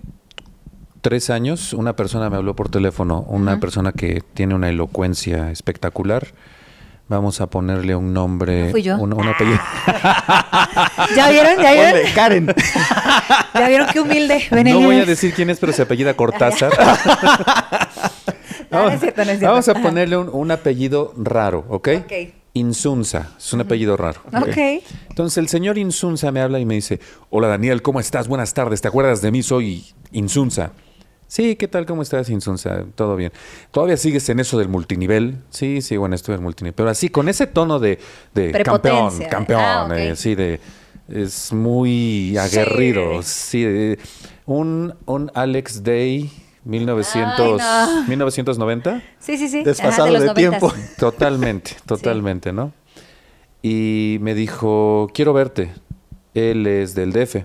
tres 1.01 1.31
años 1.31 1.73
una 1.73 1.97
persona 1.97 2.29
me 2.31 2.37
habló 2.37 2.55
por 2.55 2.69
teléfono, 2.69 3.25
una 3.29 3.59
persona 3.61 3.93
que 3.93 4.23
tiene 4.35 4.55
una 4.55 4.69
elocuencia 4.69 5.51
espectacular. 5.51 6.29
Vamos 7.09 7.41
a 7.43 7.47
ponerle 7.49 7.95
un 7.95 8.13
nombre, 8.15 8.67
No 8.67 8.71
fui 8.71 8.83
yo. 8.83 8.97
un, 8.97 9.13
un 9.13 9.29
apellido. 9.29 9.59
¿Ya 11.17 11.29
vieron? 11.29 11.61
¿Ya 11.63 11.73
vieron? 11.73 11.93
Ponle, 11.93 12.13
Karen. 12.15 12.55
¿Ya 13.55 13.69
vieron 13.69 13.87
qué 13.93 14.01
humilde? 14.01 14.43
No 14.51 14.81
voy 14.81 14.97
a 15.01 15.05
decir 15.05 15.35
quién 15.35 15.51
es, 15.51 15.59
pero 15.59 15.73
se 15.73 15.83
apellida 15.83 16.15
Cortázar. 16.17 16.73
No, 18.71 18.85
no 18.85 18.91
es 18.91 19.01
cierto, 19.01 19.25
no 19.25 19.31
es 19.31 19.39
cierto. 19.39 19.47
Vamos 19.53 19.69
a 19.69 19.75
ponerle 19.75 20.17
un, 20.17 20.31
un 20.33 20.51
apellido 20.51 21.13
raro, 21.19 21.65
¿ok? 21.69 21.89
Ok. 22.05 22.13
Insunza, 22.55 23.31
es 23.39 23.53
un 23.55 23.61
apellido 23.63 23.97
raro. 23.97 24.21
Ok. 24.35 24.57
Entonces 25.09 25.39
el 25.39 25.49
señor 25.49 25.79
Insunza 25.79 26.31
me 26.33 26.41
habla 26.41 26.59
y 26.61 26.67
me 26.67 26.75
dice, 26.75 27.01
hola 27.31 27.49
Daniel, 27.49 27.81
¿cómo 27.83 27.99
estás? 28.01 28.29
Buenas 28.29 28.53
tardes, 28.55 28.81
¿te 28.83 28.89
acuerdas 28.89 29.21
de 29.23 29.31
mí? 29.31 29.43
Soy 29.43 29.85
Insunza. 30.13 30.73
Sí, 31.33 31.57
¿qué 31.57 31.67
tal? 31.67 31.87
¿Cómo 31.87 32.03
estás, 32.03 32.29
Insunza? 32.29 32.85
Todo 32.95 33.17
bien. 33.17 33.33
¿Todavía 33.71 33.97
sigues 33.97 34.29
en 34.29 34.39
eso 34.39 34.59
del 34.59 34.69
multinivel? 34.69 35.39
Sí, 35.49 35.81
sigo 35.81 36.05
en 36.05 36.13
esto 36.13 36.31
del 36.31 36.43
multinivel. 36.43 36.75
Pero 36.75 36.91
así, 36.91 37.09
con 37.09 37.27
ese 37.31 37.47
tono 37.47 37.79
de, 37.79 37.99
de 38.35 38.53
campeón, 38.63 39.19
campeón, 39.31 39.61
Ah, 39.63 39.89
eh, 39.97 40.15
sí, 40.15 40.35
de... 40.35 40.61
Es 41.09 41.51
muy 41.55 42.37
aguerrido, 42.37 43.23
sí. 43.23 43.63
de- 43.65 43.99
un, 44.45 44.95
un 45.07 45.31
Alex 45.33 45.83
Day, 45.83 46.31
1900, 46.67 47.63
Ay, 47.63 47.89
no. 48.03 48.09
1990. 48.09 49.03
Sí, 49.19 49.39
sí, 49.39 49.49
sí. 49.49 49.63
Desfasado 49.65 50.15
Ajá, 50.15 50.25
de 50.25 50.35
tiempo. 50.35 50.71
Totalmente, 50.99 51.71
totalmente, 51.87 52.53
¿no? 52.53 52.75
Y 53.63 54.19
me 54.21 54.35
dijo, 54.35 55.09
quiero 55.15 55.33
verte. 55.33 55.73
Él 56.35 56.67
es 56.67 56.95
del 56.95 57.15
DF. 57.15 57.37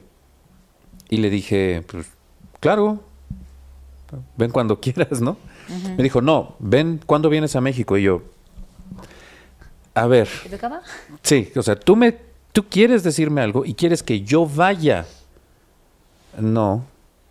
Y 1.10 1.17
le 1.17 1.29
dije, 1.29 1.86
pues, 1.89 2.08
claro, 2.60 3.07
ven 4.38 4.52
cuando 4.52 4.80
quieras, 4.82 5.22
¿no? 5.22 5.38
Me 5.98 6.04
dijo, 6.04 6.22
no, 6.22 6.56
ven 6.60 7.00
cuando 7.06 7.30
vienes 7.30 7.56
a 7.56 7.62
México. 7.62 7.98
Y 7.98 8.04
yo, 8.04 8.22
a 9.94 10.08
ver, 10.08 10.28
¿Te 10.44 10.50
tocaba? 10.50 10.82
sí, 11.24 11.50
o 11.56 11.62
sea, 11.64 11.76
tú 11.76 11.96
me, 11.96 12.16
tú 12.54 12.66
quieres 12.70 13.04
decirme 13.04 13.42
algo 13.42 13.66
y 13.66 13.74
quieres 13.74 14.04
que 14.04 14.22
yo 14.22 14.46
vaya. 14.46 15.06
No, 16.40 16.86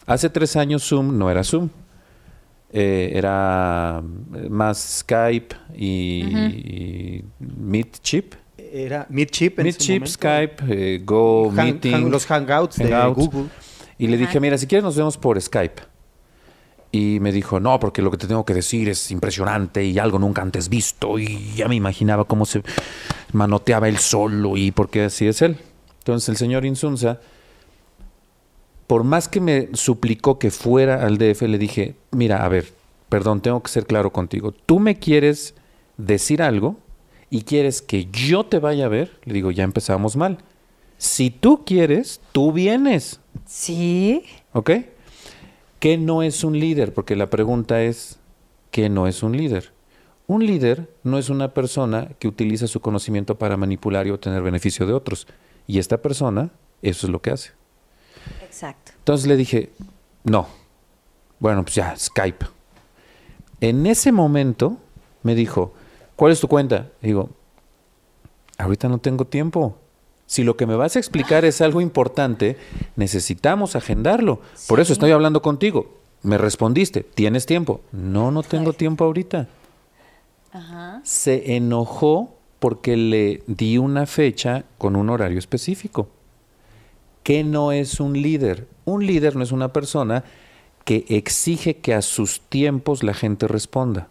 hace 0.07 0.29
tres 0.31 0.57
años 0.57 0.83
Zoom 0.87 1.17
no 1.17 1.31
era 1.31 1.45
Zoom. 1.45 1.69
Eh, 2.73 3.13
era 3.15 4.03
más 4.51 4.99
Skype 5.01 5.55
y, 5.77 6.23
y 6.25 7.25
Meet 7.39 8.01
Chip. 8.03 8.35
Era 8.59 9.07
Midchip 9.09 9.61
en 9.61 9.65
Meet 9.65 9.75
su 9.77 9.81
Chip, 9.81 9.95
momento. 10.03 10.13
Skype, 10.13 10.65
eh, 10.69 11.01
Go, 11.05 11.51
Hang- 11.53 11.65
Meeting. 11.73 11.93
hang- 11.95 12.11
los 12.11 12.27
Hangouts, 12.27 12.77
de. 12.77 12.91
Google. 13.15 13.45
Y 13.97 14.09
le 14.09 14.17
dije, 14.19 14.41
mira, 14.41 14.59
si 14.59 14.67
quieres 14.67 14.83
nos 14.85 14.97
vemos 14.97 15.17
por 15.17 15.41
Skype. 15.41 15.81
Y 16.97 17.21
me 17.21 17.31
dijo, 17.31 17.61
no, 17.61 17.79
porque 17.79 18.01
lo 18.01 18.11
que 18.11 18.17
te 18.17 18.27
tengo 18.27 18.47
que 18.47 18.55
decir 18.55 18.89
es 18.89 19.11
impresionante 19.11 19.85
y 19.85 19.99
algo 19.99 20.19
nunca 20.19 20.41
antes 20.41 20.71
visto. 20.71 21.19
Y 21.19 21.53
ya 21.55 21.69
me 21.69 21.75
imaginaba 21.75 22.25
cómo 22.25 22.47
se 22.47 22.63
manoteaba 23.35 23.87
él 23.87 23.99
solo 23.99 24.57
y 24.57 24.71
porque 24.71 25.05
así 25.05 25.27
es 25.27 25.43
él. 25.43 25.59
Entonces 25.99 26.31
el 26.31 26.37
señor 26.39 26.65
Insunza, 26.65 27.21
por 28.87 29.05
más 29.05 29.29
que 29.29 29.43
me 29.43 29.69
suplicó 29.75 30.39
que 30.39 30.51
fuera 30.51 31.05
al 31.05 31.19
DF, 31.19 31.43
le 31.43 31.59
dije, 31.59 31.97
mira, 32.13 32.43
a 32.43 32.49
ver, 32.49 32.73
perdón, 33.11 33.43
tengo 33.43 33.63
que 33.63 33.71
ser 33.71 33.85
claro 33.85 34.11
contigo. 34.11 34.53
Tú 34.53 34.81
me 34.81 34.99
quieres 34.99 35.55
decir 35.99 36.41
algo 36.41 36.79
y 37.29 37.43
quieres 37.43 37.83
que 37.83 38.07
yo 38.07 38.47
te 38.47 38.59
vaya 38.59 38.87
a 38.87 38.89
ver. 38.89 39.21
Le 39.25 39.35
digo, 39.35 39.51
ya 39.51 39.65
empezamos 39.65 40.17
mal. 40.17 40.39
Si 40.97 41.29
tú 41.29 41.63
quieres, 41.67 42.23
tú 42.33 42.53
vienes. 42.53 43.21
Sí. 43.45 44.23
¿Ok? 44.55 44.71
¿Qué 45.87 45.99
no 45.99 46.25
es 46.25 46.43
un 46.43 46.59
líder? 46.59 46.93
Porque 46.93 47.15
la 47.15 47.31
pregunta 47.31 47.81
es, 47.81 48.19
¿qué 48.73 48.89
no 48.89 49.07
es 49.07 49.23
un 49.23 49.37
líder? 49.37 49.73
Un 50.27 50.45
líder 50.45 50.91
no 51.05 51.17
es 51.17 51.31
una 51.31 51.55
persona 51.55 52.09
que 52.19 52.27
utiliza 52.27 52.67
su 52.67 52.81
conocimiento 52.81 53.39
para 53.39 53.57
manipular 53.57 54.05
y 54.05 54.11
obtener 54.11 54.43
beneficio 54.43 54.85
de 54.85 54.93
otros. 54.93 55.29
Y 55.69 55.79
esta 55.79 56.03
persona, 56.03 56.51
eso 56.83 57.07
es 57.07 57.13
lo 57.13 57.23
que 57.23 57.31
hace. 57.31 57.53
Exacto. 58.43 58.91
Entonces 58.99 59.29
le 59.29 59.37
dije, 59.37 59.71
no. 60.25 60.49
Bueno, 61.39 61.63
pues 61.63 61.77
ya, 61.77 61.95
Skype. 61.97 62.47
En 63.61 63.87
ese 63.87 64.11
momento 64.11 64.79
me 65.23 65.37
dijo, 65.37 65.73
¿cuál 66.17 66.33
es 66.33 66.41
tu 66.41 66.49
cuenta? 66.49 66.91
Y 67.01 67.07
digo, 67.07 67.31
ahorita 68.59 68.89
no 68.89 68.99
tengo 68.99 69.25
tiempo. 69.25 69.79
Si 70.27 70.43
lo 70.43 70.57
que 70.57 70.67
me 70.67 70.75
vas 70.75 70.97
a 70.97 70.99
explicar 70.99 71.45
es 71.45 71.61
algo 71.61 71.81
importante, 71.81 72.57
necesitamos 72.97 73.77
agendarlo. 73.77 74.41
Por 74.69 74.81
eso 74.81 74.93
estoy 74.93 75.13
hablando 75.13 75.41
contigo. 75.41 75.95
Me 76.23 76.37
respondiste, 76.37 77.03
¿tienes 77.03 77.47
tiempo? 77.47 77.81
No, 77.93 78.31
no 78.33 78.43
tengo 78.43 78.73
tiempo 78.73 79.05
ahorita. 79.05 79.47
Ajá. 80.53 81.01
Se 81.05 81.55
enojó 81.57 82.35
porque 82.59 82.97
le 82.97 83.43
di 83.47 83.79
una 83.79 84.07
fecha 84.07 84.65
con 84.79 84.97
un 84.97 85.11
horario 85.11 85.39
específico. 85.39 86.09
¿Qué 87.23 87.45
no 87.45 87.71
es 87.71 88.01
un 88.01 88.21
líder? 88.21 88.67
Un 88.85 89.07
líder 89.07 89.37
no 89.37 89.45
es 89.45 89.53
una 89.53 89.73
persona 89.73 90.25
que 90.85 91.05
exige 91.09 91.77
que 91.79 91.95
a 91.95 92.03
sus 92.03 92.41
tiempos 92.41 93.03
la 93.03 93.15
gente 93.15 93.47
responda. 93.49 94.09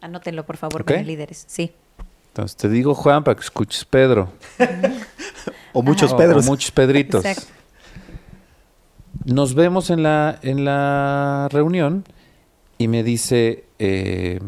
Anótenlo, 0.00 0.46
por 0.46 0.56
favor, 0.56 0.82
Ok. 0.82 0.88
ven 0.90 1.06
líderes. 1.06 1.44
Sí. 1.48 1.72
Entonces 2.28 2.56
te 2.56 2.68
digo 2.68 2.94
Juan 2.94 3.24
para 3.24 3.34
que 3.36 3.42
escuches 3.42 3.84
Pedro. 3.84 4.28
O 5.74 5.82
muchos 5.82 6.12
O- 6.12 6.14
o 6.14 6.18
Pedros. 6.18 6.46
muchos 6.46 6.70
Pedritos. 6.70 7.24
Exacto. 7.24 7.52
Nos 9.24 9.54
vemos 9.54 9.90
en 9.90 10.02
la, 10.02 10.38
en 10.42 10.64
la 10.64 11.48
reunión 11.52 12.04
y 12.78 12.88
me 12.88 13.02
dice, 13.02 13.64
eh, 13.78 14.40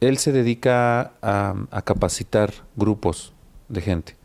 él 0.00 0.18
se 0.18 0.30
dedica 0.32 1.12
a, 1.20 1.54
a 1.70 1.82
capacitar 1.82 2.52
grupos 2.76 3.32
de 3.68 3.80
gente 3.80 4.16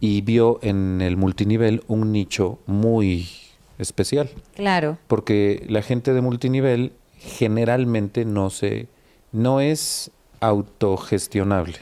y 0.00 0.22
vio 0.22 0.58
en 0.62 1.00
el 1.02 1.16
multinivel 1.16 1.82
un 1.88 2.12
nicho 2.12 2.58
muy 2.66 3.28
especial, 3.78 4.30
Claro. 4.54 4.96
porque 5.06 5.64
la 5.68 5.82
gente 5.82 6.14
de 6.14 6.20
multinivel 6.22 6.92
generalmente 7.18 8.24
no 8.24 8.48
se, 8.50 8.88
no 9.32 9.60
es 9.60 10.10
autogestionable. 10.40 11.78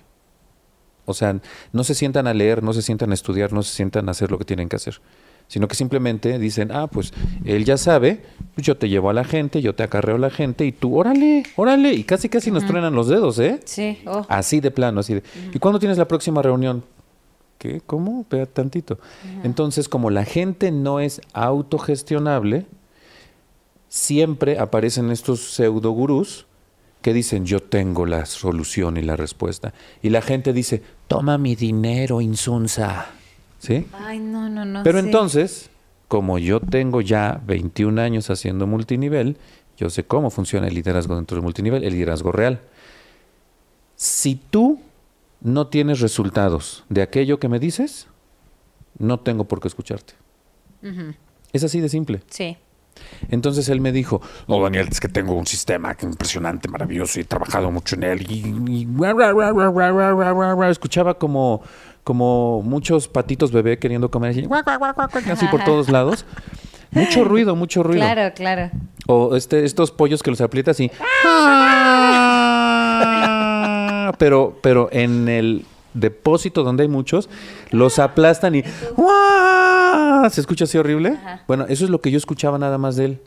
O 1.07 1.15
sea, 1.15 1.39
no 1.73 1.85
se 1.85 1.95
sientan 1.95 2.27
a 2.27 2.35
leer, 2.35 2.63
no 2.63 2.73
se 2.73 2.83
sientan 2.83 3.11
a 3.11 3.15
estudiar, 3.15 3.53
no 3.53 3.63
se 3.63 3.75
sientan 3.75 4.09
a 4.09 4.13
hacer 4.13 4.31
lo 4.31 4.39
que 4.39 4.45
tienen 4.45 4.69
que 4.69 4.77
hacer. 4.77 5.01
Sino 5.47 5.69
que 5.69 5.75
simplemente 5.75 6.39
dicen, 6.39 6.73
ah, 6.73 6.87
pues 6.87 7.13
él 7.45 7.67
ya 7.67 7.77
sabe, 7.77 8.23
pues 8.55 8.67
yo 8.67 8.77
te 8.77 8.89
llevo 8.89 9.11
a 9.11 9.13
la 9.13 9.25
gente, 9.25 9.61
yo 9.61 9.75
te 9.75 9.83
acarreo 9.83 10.17
a 10.17 10.19
la 10.19 10.31
gente 10.31 10.65
y 10.65 10.73
tú, 10.73 10.97
órale, 10.97 11.43
órale. 11.57 11.93
Y 11.93 12.05
casi 12.05 12.31
casi 12.31 12.51
nos 12.51 12.65
truenan 12.67 12.95
los 12.95 13.09
dedos, 13.09 13.39
¿eh? 13.39 13.61
Sí. 13.65 13.99
Oh. 14.07 14.25
Así 14.29 14.61
de 14.61 14.71
plano, 14.71 15.01
así 15.01 15.15
de. 15.15 15.23
¿Y 15.53 15.59
cuándo 15.59 15.79
tienes 15.79 15.99
la 15.99 16.09
próxima 16.09 16.41
reunión? 16.41 16.83
¿Qué? 17.59 17.83
¿Cómo? 17.85 18.23
Espera 18.23 18.47
tantito. 18.47 18.99
Entonces, 19.43 19.89
como 19.89 20.11
la 20.11 20.25
gente 20.25 20.71
no 20.71 20.99
es 21.01 21.21
autogestionable, 21.35 22.67
siempre 23.89 24.59
aparecen 24.59 25.11
estos 25.11 25.55
pseudo 25.55 25.91
gurús 25.91 26.47
que 27.05 27.13
dicen, 27.13 27.45
yo 27.45 27.61
tengo 27.61 28.07
la 28.07 28.25
solución 28.25 28.97
y 28.97 29.03
la 29.03 29.15
respuesta. 29.15 29.75
Y 30.01 30.09
la 30.09 30.23
gente 30.23 30.55
dice, 30.55 30.83
toma 31.07 31.37
mi 31.37 31.55
dinero, 31.55 32.23
insunza. 32.23 33.09
¿Sí? 33.59 33.87
Ay, 33.93 34.19
no, 34.19 34.49
no, 34.49 34.65
no. 34.65 34.83
Pero 34.85 34.99
sí. 34.99 35.05
entonces, 35.05 35.71
como 36.09 36.39
yo 36.39 36.61
tengo 36.61 37.03
ya 37.03 37.43
21 37.47 38.01
años 38.01 38.31
haciendo 38.31 38.67
multinivel, 38.67 39.37
yo 39.77 39.91
sé 39.91 40.05
cómo 40.05 40.31
funciona 40.31 40.67
el 40.67 40.75
liderazgo 40.75 41.15
dentro 41.15 41.35
del 41.35 41.43
multinivel, 41.43 41.85
el 41.85 41.93
liderazgo 41.93 42.33
real. 42.33 42.63
Si 43.97 44.37
tú 44.37 44.81
no 45.43 45.67
tienes 45.67 46.01
resultados 46.01 46.85
de 46.89 47.03
aquello 47.03 47.39
que 47.39 47.51
me 47.51 47.59
dices, 47.59 48.07
no 48.99 49.21
tengo 49.21 49.45
por 49.45 49.61
qué 49.61 49.69
escucharte. 49.69 50.15
Es 51.53 51.65
así 51.65 51.81
de 51.81 51.91
simple. 51.91 52.23
Sí. 52.31 52.57
Entonces 53.31 53.69
él 53.69 53.81
me 53.81 53.93
dijo, 53.93 54.21
no, 54.49 54.61
Daniel, 54.63 54.89
es 54.91 55.01
que 55.01 55.09
tengo 55.09 55.35
un 55.35 55.47
sistema 55.47 55.97
impresionante, 56.01 56.69
maravilloso, 56.69 57.19
y 57.19 57.23
he 57.23 57.25
trabajado 57.25 57.71
mucho 57.71 57.97
en 57.97 58.03
él. 58.05 58.27
Y, 58.31 58.87
escuchaba 60.71 61.15
como, 61.15 61.63
como 62.03 62.63
muchos 62.63 63.09
patitos 63.09 63.53
bebé 63.53 63.79
queriendo 63.79 64.11
comer 64.11 64.31
así, 64.31 64.47
así 65.31 65.47
por 65.47 65.65
todos 65.65 65.89
lados. 65.89 66.25
Mucho 66.91 67.25
ruido, 67.29 67.57
mucho 67.57 67.83
ruido. 67.83 68.01
Claro, 68.01 68.33
claro. 68.35 68.71
O 69.07 69.37
este, 69.37 69.65
estos 69.65 69.91
pollos 69.91 70.23
que 70.23 70.31
los 70.31 70.41
aprietas 70.41 70.79
y... 70.81 70.91
Ah. 71.25 71.65
pero, 74.19 74.57
pero 74.63 74.89
en 74.93 75.29
el 75.29 75.67
depósito 75.95 76.63
donde 76.63 76.85
hay 76.85 76.89
muchos, 76.89 77.29
los 77.71 77.99
aplastan 77.99 78.55
y... 78.57 78.65
¿Se 80.31 80.41
escucha 80.41 80.65
así 80.65 80.79
horrible? 80.79 81.11
Ajá. 81.11 81.43
Bueno, 81.47 81.67
eso 81.69 81.85
es 81.85 81.91
lo 81.91 82.01
que 82.01 82.11
yo 82.11 82.19
escuchaba 82.19 82.59
nada 82.59 82.79
más 82.79 82.97
de 82.97 83.05
él. 83.07 83.21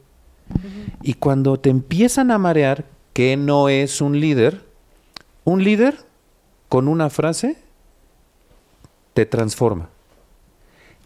Y 1.03 1.13
cuando 1.15 1.59
te 1.59 1.69
empiezan 1.69 2.31
a 2.31 2.37
marear 2.37 2.85
que 3.13 3.35
no 3.37 3.69
es 3.69 4.01
un 4.01 4.19
líder, 4.19 4.63
un 5.43 5.63
líder 5.63 5.97
con 6.69 6.87
una 6.87 7.09
frase 7.09 7.57
te 9.13 9.25
transforma. 9.25 9.89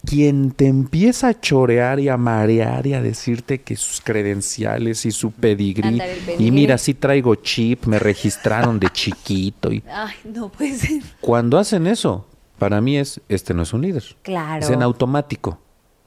Quien 0.06 0.50
te 0.52 0.66
empieza 0.68 1.28
a 1.28 1.40
chorear 1.40 2.00
y 2.00 2.10
a 2.10 2.18
marear 2.18 2.88
y 2.88 2.96
a 2.96 3.02
decirte 3.04 3.62
que 3.62 3.76
sus 3.76 4.02
credenciales 4.02 5.06
y 5.06 5.12
su 5.12 5.32
pedigrí. 5.32 6.02
y 6.40 6.50
mira, 6.50 6.80
sí 6.80 6.96
traigo 6.96 7.36
chip, 7.36 7.86
me 7.86 8.00
registraron 8.00 8.80
de 8.80 8.90
chiquito. 8.90 9.72
Y 9.72 9.84
Ay, 9.92 10.16
no 10.34 10.50
puede 10.50 10.74
ser. 10.76 11.04
cuando 11.22 11.60
hacen 11.60 11.86
eso, 11.86 12.26
para 12.62 12.80
mí 12.80 12.96
es, 12.96 13.20
este 13.28 13.56
no 13.56 13.64
es 13.64 13.74
un 13.74 13.82
líder. 13.82 14.04
Claro. 14.22 14.64
Es 14.64 14.70
en 14.70 14.84
automático. 14.84 15.58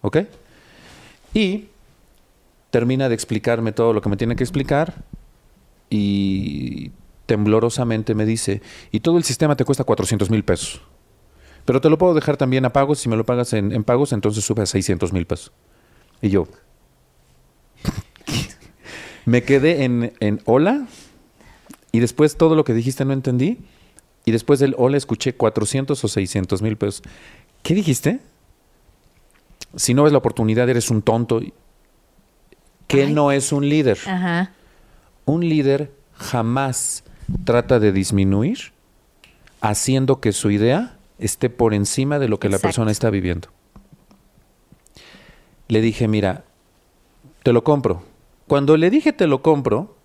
¿Ok? 0.03 0.19
Y 1.35 1.65
termina 2.71 3.09
de 3.09 3.15
explicarme 3.17 3.73
todo 3.73 3.93
lo 3.93 4.01
que 4.01 4.09
me 4.09 4.17
tiene 4.17 4.37
que 4.37 4.45
explicar 4.45 5.03
y 5.91 6.93
temblorosamente 7.27 8.15
me 8.15 8.25
dice, 8.25 8.63
y 8.93 9.01
todo 9.01 9.19
el 9.19 9.25
sistema 9.25 9.57
te 9.57 9.65
cuesta 9.65 9.83
400 9.83 10.31
mil 10.31 10.45
pesos. 10.45 10.81
Pero 11.65 11.81
te 11.81 11.91
lo 11.91 11.99
puedo 11.99 12.15
dejar 12.15 12.37
también 12.37 12.65
a 12.65 12.73
pagos, 12.73 13.01
si 13.01 13.09
me 13.09 13.17
lo 13.17 13.27
pagas 13.27 13.53
en, 13.53 13.73
en 13.73 13.83
pagos, 13.83 14.13
entonces 14.13 14.45
sube 14.45 14.63
a 14.63 14.67
600 14.67 15.13
mil 15.13 15.27
pesos. 15.27 15.51
Y 16.23 16.29
yo 16.29 16.47
me 19.25 19.43
quedé 19.43 19.83
en, 19.83 20.13
en 20.21 20.41
hola 20.45 20.87
y 21.91 21.99
después 21.99 22.37
todo 22.37 22.55
lo 22.55 22.63
que 22.63 22.75
dijiste 22.75 23.05
no 23.05 23.13
entendí. 23.13 23.59
Y 24.25 24.33
después 24.33 24.59
del 24.59 24.75
hola 24.79 24.97
escuché 24.97 25.35
400 25.35 26.03
o 26.03 26.09
600 26.09 26.63
mil 26.63 26.77
pesos. 26.77 27.03
¿Qué 27.63 27.75
dijiste? 27.75 28.21
Si 29.77 29.93
no 29.95 30.05
ves 30.05 30.13
la 30.13 30.19
oportunidad, 30.19 30.69
eres 30.69 30.91
un 30.91 31.03
tonto. 31.03 31.41
¿Qué 32.87 33.05
Ay. 33.05 33.13
no 33.13 33.33
es 33.33 33.53
un 33.53 33.69
líder? 33.69 33.99
Ajá. 34.07 34.53
Un 35.25 35.49
líder 35.49 35.93
jamás 36.15 37.05
trata 37.45 37.81
de 37.81 37.93
disminuir 37.93 38.73
haciendo 39.61 40.21
que 40.21 40.33
su 40.33 40.51
idea 40.51 40.97
esté 41.19 41.49
por 41.51 41.75
encima 41.75 42.19
de 42.19 42.29
lo 42.29 42.39
que 42.39 42.49
la 42.49 42.59
persona 42.59 42.91
está 42.91 43.11
viviendo. 43.11 43.49
Le 45.69 45.81
dije, 45.81 46.07
mira, 46.09 46.45
te 47.43 47.53
lo 47.53 47.65
compro. 47.65 48.03
Cuando 48.47 48.77
le 48.77 48.91
dije 48.91 49.13
te 49.13 49.27
lo 49.27 49.41
compro, 49.43 49.97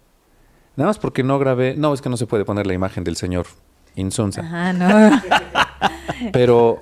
nada 0.78 0.90
más 0.90 0.98
porque 0.98 1.24
no 1.24 1.38
grabé, 1.40 1.76
no, 1.76 1.94
es 1.94 2.02
que 2.02 2.10
no 2.10 2.16
se 2.16 2.26
puede 2.26 2.46
poner 2.46 2.66
la 2.66 2.74
imagen 2.74 3.04
del 3.04 3.18
señor 3.18 3.48
Insunza. 3.96 4.42
Ajá, 4.42 4.74
no. 4.74 5.22
Pero, 6.34 6.82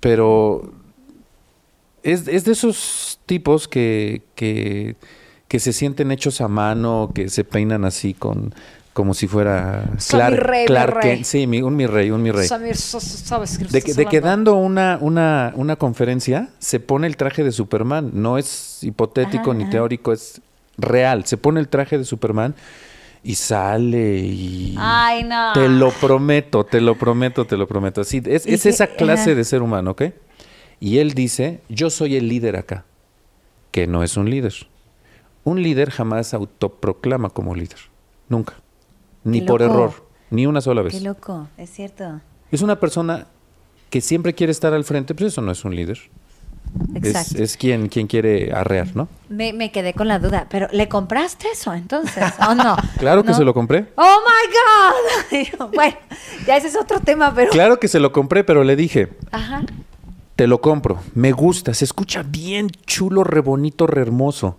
pero 0.00 0.72
es, 2.02 2.26
es 2.26 2.44
de 2.44 2.52
esos 2.52 3.20
tipos 3.26 3.68
que, 3.68 4.22
que, 4.34 4.96
que 5.48 5.60
se 5.60 5.72
sienten 5.74 6.10
hechos 6.10 6.40
a 6.40 6.48
mano, 6.48 7.10
que 7.14 7.28
se 7.28 7.44
peinan 7.44 7.84
así 7.84 8.14
con 8.14 8.54
como 8.94 9.12
si 9.12 9.26
fuera 9.28 9.84
rey, 10.30 10.64
Clark 10.64 10.94
rey. 11.02 11.16
Kent. 11.16 11.24
Sí, 11.26 11.46
mi- 11.46 11.60
un 11.60 11.76
mi 11.76 11.86
rey, 11.86 12.10
un 12.10 12.22
mi 12.22 12.30
rey. 12.30 12.48
Samir, 12.48 12.76
sabes 12.76 13.58
que 13.58 13.64
De 13.66 13.82
que, 13.82 13.92
de 13.92 14.06
que 14.06 14.22
dando 14.22 14.54
una, 14.54 14.96
una, 15.02 15.52
una 15.54 15.76
conferencia 15.76 16.48
se 16.58 16.80
pone 16.80 17.06
el 17.06 17.18
traje 17.18 17.44
de 17.44 17.52
Superman. 17.52 18.12
No 18.14 18.38
es 18.38 18.78
hipotético 18.82 19.50
Ajá, 19.50 19.54
ni 19.58 19.64
ajá. 19.64 19.72
teórico, 19.72 20.14
es 20.14 20.40
real. 20.78 21.26
Se 21.26 21.36
pone 21.36 21.60
el 21.60 21.68
traje 21.68 21.98
de 21.98 22.06
Superman 22.06 22.54
y 23.22 23.34
sale 23.34 24.18
y... 24.18 24.74
Ay, 24.78 25.24
no. 25.24 25.52
Te 25.52 25.68
lo 25.68 25.90
prometo, 25.90 26.64
te 26.64 26.80
lo 26.80 26.96
prometo, 26.96 27.46
te 27.46 27.56
lo 27.56 27.66
prometo. 27.66 28.04
Sí, 28.04 28.22
es, 28.24 28.46
esa 28.46 28.86
clase 28.86 29.34
de 29.34 29.44
ser 29.44 29.62
humano, 29.62 29.92
¿ok? 29.92 30.02
Y 30.80 30.98
él 30.98 31.14
dice, 31.14 31.60
yo 31.68 31.90
soy 31.90 32.16
el 32.16 32.28
líder 32.28 32.56
acá, 32.56 32.84
que 33.70 33.86
no 33.86 34.02
es 34.02 34.16
un 34.16 34.30
líder. 34.30 34.54
Un 35.44 35.62
líder 35.62 35.90
jamás 35.90 36.34
autoproclama 36.34 37.30
como 37.30 37.54
líder, 37.54 37.78
nunca. 38.28 38.54
Ni 39.24 39.40
Qué 39.40 39.46
por 39.46 39.62
error, 39.62 39.92
ni 40.30 40.46
una 40.46 40.60
sola 40.60 40.82
Qué 40.82 40.88
vez. 40.88 41.02
loco, 41.02 41.48
es 41.56 41.70
cierto. 41.70 42.20
Es 42.50 42.62
una 42.62 42.78
persona 42.78 43.26
que 43.90 44.00
siempre 44.00 44.34
quiere 44.34 44.50
estar 44.50 44.72
al 44.72 44.84
frente, 44.84 45.14
pues 45.14 45.32
eso 45.32 45.42
no 45.42 45.52
es 45.52 45.64
un 45.64 45.74
líder. 45.74 45.98
Es, 46.94 47.04
Exacto. 47.06 47.42
es 47.42 47.56
quien, 47.56 47.88
quien 47.88 48.06
quiere 48.06 48.52
arrear, 48.52 48.94
¿no? 48.94 49.08
Me, 49.28 49.52
me 49.52 49.72
quedé 49.72 49.94
con 49.94 50.08
la 50.08 50.18
duda, 50.18 50.46
pero 50.50 50.68
¿le 50.72 50.88
compraste 50.88 51.48
eso 51.52 51.72
entonces? 51.74 52.24
¿O 52.48 52.54
no? 52.54 52.76
Claro 52.98 53.24
que 53.24 53.34
se 53.34 53.44
lo 53.44 53.54
compré. 53.54 53.86
¡Oh, 53.96 54.18
my 54.26 55.38
God! 55.58 55.70
Bueno, 55.74 55.96
ya 56.46 56.56
ese 56.56 56.68
es 56.68 56.76
otro 56.76 57.00
tema, 57.00 57.32
pero... 57.34 57.50
Claro 57.50 57.78
que 57.78 57.88
se 57.88 58.00
lo 58.00 58.12
compré, 58.12 58.44
pero 58.44 58.64
le 58.64 58.76
dije, 58.76 59.08
Ajá. 59.32 59.62
Te 60.36 60.46
lo 60.46 60.60
compro. 60.60 61.00
Me 61.14 61.32
gusta. 61.32 61.72
Se 61.72 61.86
escucha 61.86 62.22
bien 62.22 62.70
chulo, 62.84 63.24
re 63.24 63.40
bonito, 63.40 63.86
re 63.86 64.02
hermoso. 64.02 64.58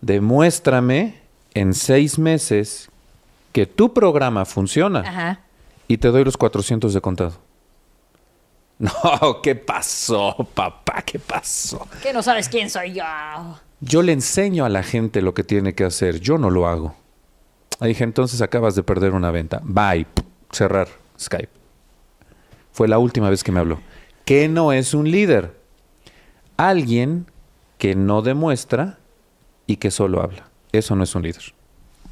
Demuéstrame 0.00 1.20
en 1.52 1.74
seis 1.74 2.18
meses 2.18 2.88
que 3.52 3.66
tu 3.66 3.92
programa 3.92 4.46
funciona 4.46 5.00
Ajá. 5.00 5.40
y 5.86 5.98
te 5.98 6.08
doy 6.08 6.24
los 6.24 6.38
400 6.38 6.94
de 6.94 7.00
contado. 7.02 7.32
No, 9.04 9.42
¿qué 9.42 9.54
pasó, 9.56 10.34
papá? 10.54 11.02
¿Qué 11.02 11.18
pasó? 11.18 11.86
Que 12.02 12.14
no 12.14 12.22
sabes 12.22 12.48
quién 12.48 12.70
soy 12.70 12.94
yo. 12.94 13.04
Yo 13.80 14.00
le 14.00 14.12
enseño 14.12 14.64
a 14.64 14.70
la 14.70 14.82
gente 14.82 15.20
lo 15.20 15.34
que 15.34 15.44
tiene 15.44 15.74
que 15.74 15.84
hacer. 15.84 16.18
Yo 16.20 16.38
no 16.38 16.48
lo 16.48 16.66
hago. 16.66 16.94
Le 17.80 17.88
dije, 17.88 18.04
entonces 18.04 18.40
acabas 18.40 18.74
de 18.74 18.82
perder 18.82 19.12
una 19.12 19.30
venta. 19.30 19.60
Bye. 19.64 20.06
Cerrar 20.50 20.88
Skype. 21.18 21.50
Fue 22.72 22.88
la 22.88 22.98
última 22.98 23.28
vez 23.28 23.44
que 23.44 23.52
me 23.52 23.60
habló. 23.60 23.80
¿Qué 24.24 24.48
no 24.48 24.72
es 24.72 24.94
un 24.94 25.10
líder? 25.10 25.54
Alguien 26.56 27.26
que 27.76 27.94
no 27.94 28.22
demuestra 28.22 28.98
y 29.66 29.76
que 29.76 29.90
solo 29.90 30.22
habla. 30.22 30.48
Eso 30.72 30.96
no 30.96 31.04
es 31.04 31.14
un 31.14 31.22
líder. 31.22 31.54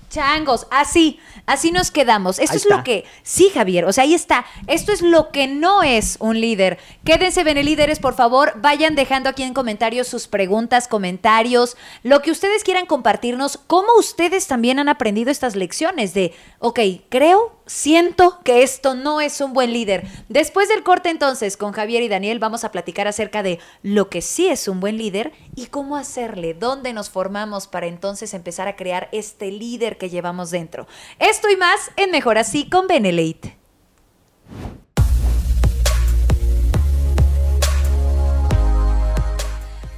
Changos, 0.08 0.66
así, 0.70 1.20
así 1.46 1.70
nos 1.70 1.90
quedamos. 1.90 2.38
Esto 2.38 2.52
Ahí 2.52 2.56
es 2.58 2.66
lo 2.66 2.84
que, 2.84 3.04
sí, 3.22 3.50
Javier, 3.52 3.84
o 3.84 3.92
sea, 3.92 4.04
ahí 4.04 4.14
está. 4.14 4.46
Esto 4.66 4.92
es 4.92 5.02
lo 5.02 5.30
que 5.30 5.46
no 5.46 5.82
es 5.82 6.16
un 6.20 6.40
líder. 6.40 6.78
Quédense, 7.04 7.44
líderes, 7.62 7.98
por 7.98 8.14
favor, 8.14 8.54
vayan 8.56 8.94
dejando 8.94 9.28
aquí 9.28 9.42
en 9.42 9.54
comentarios 9.54 10.06
sus 10.08 10.28
preguntas, 10.28 10.88
comentarios, 10.88 11.76
lo 12.02 12.22
que 12.22 12.30
ustedes 12.30 12.64
quieran 12.64 12.86
compartirnos, 12.86 13.58
cómo 13.66 13.88
ustedes 13.98 14.46
también 14.46 14.78
han 14.78 14.88
aprendido 14.88 15.30
estas 15.30 15.56
lecciones 15.56 16.14
de, 16.14 16.34
ok, 16.58 16.80
creo, 17.08 17.58
siento 17.66 18.40
que 18.44 18.62
esto 18.62 18.94
no 18.94 19.20
es 19.20 19.40
un 19.40 19.52
buen 19.52 19.72
líder. 19.72 20.06
Después 20.28 20.68
del 20.68 20.82
corte 20.82 21.10
entonces 21.10 21.56
con 21.56 21.72
Javier 21.72 22.02
y 22.02 22.08
Daniel 22.08 22.38
vamos 22.38 22.64
a 22.64 22.72
platicar 22.72 23.06
acerca 23.06 23.42
de 23.42 23.58
lo 23.82 24.08
que 24.08 24.22
sí 24.22 24.48
es 24.48 24.68
un 24.68 24.80
buen 24.80 24.96
líder 24.96 25.32
y 25.54 25.66
cómo 25.66 25.96
hacerle, 25.96 26.54
dónde 26.54 26.92
nos 26.92 27.10
formamos 27.10 27.66
para 27.66 27.86
entonces 27.86 28.34
empezar 28.34 28.68
a 28.68 28.76
crear 28.76 29.08
este 29.12 29.52
líder 29.52 29.97
que 29.98 30.08
llevamos 30.08 30.50
dentro. 30.50 30.86
Esto 31.18 31.50
y 31.50 31.56
más 31.56 31.90
en 31.96 32.10
Mejor 32.10 32.38
Así 32.38 32.70
con 32.70 32.86
Benelate. 32.86 33.58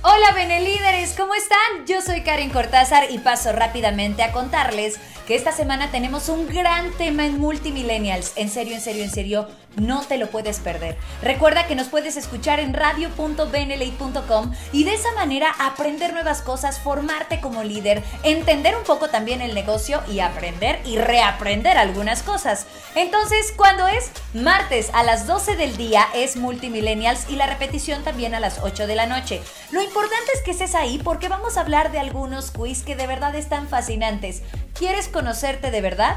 Hola 0.03 0.33
Benelíderes, 0.35 1.15
¿cómo 1.17 1.35
están? 1.35 1.87
Yo 1.87 2.01
soy 2.01 2.23
Karen 2.23 2.51
Cortázar 2.51 3.11
y 3.11 3.19
paso 3.19 3.53
rápidamente 3.53 4.23
a 4.23 4.33
contarles 4.33 4.99
que 5.27 5.35
esta 5.35 5.53
semana 5.53 5.91
tenemos 5.91 6.29
un 6.29 6.49
gran 6.49 6.91
tema 6.95 7.27
en 7.27 7.39
Multimillennials. 7.39 8.33
En 8.37 8.49
serio, 8.49 8.75
en 8.75 8.81
serio, 8.81 9.05
en 9.05 9.11
serio, 9.11 9.49
no 9.77 10.03
te 10.03 10.19
lo 10.19 10.31
puedes 10.31 10.59
perder. 10.59 10.97
Recuerda 11.23 11.67
que 11.67 11.75
nos 11.75 11.89
puedes 11.89 12.17
escuchar 12.17 12.61
en 12.61 12.75
radio.benelate.com 12.75 14.53
y 14.73 14.85
de 14.85 14.95
esa 14.95 15.13
manera 15.15 15.55
aprender 15.59 16.13
nuevas 16.13 16.43
cosas, 16.43 16.79
formarte 16.79 17.41
como 17.41 17.63
líder, 17.63 18.03
entender 18.23 18.77
un 18.77 18.85
poco 18.85 19.09
también 19.09 19.41
el 19.41 19.55
negocio 19.55 20.03
y 20.09 20.21
aprender 20.21 20.81
y 20.85 20.99
reaprender 20.99 21.79
algunas 21.79 22.23
cosas. 22.23 22.67
Entonces, 22.95 23.53
¿cuándo 23.57 23.87
es? 23.89 24.11
Martes 24.35 24.91
a 24.93 25.03
las 25.03 25.27
12 25.27 25.57
del 25.57 25.77
día 25.77 26.07
es 26.15 26.37
Multimillennials 26.37 27.29
y 27.29 27.37
la 27.37 27.47
repetición 27.47 28.03
también 28.03 28.35
a 28.35 28.41
las 28.41 28.59
8 28.63 28.87
de 28.87 28.95
la 28.95 29.07
noche. 29.07 29.41
Lo 29.71 29.83
importante 29.83 30.31
es 30.35 30.43
que 30.43 30.51
estés 30.51 30.75
ahí 30.75 30.99
porque 30.99 31.29
vamos 31.29 31.57
a 31.57 31.61
hablar 31.61 31.93
de 31.93 31.99
algunos 31.99 32.51
quiz 32.51 32.83
que 32.83 32.97
de 32.97 33.07
verdad 33.07 33.35
están 33.35 33.69
fascinantes. 33.69 34.43
¿Quieres 34.75 35.09
conocerte 35.09 35.71
de 35.71 35.81
verdad? 35.81 36.17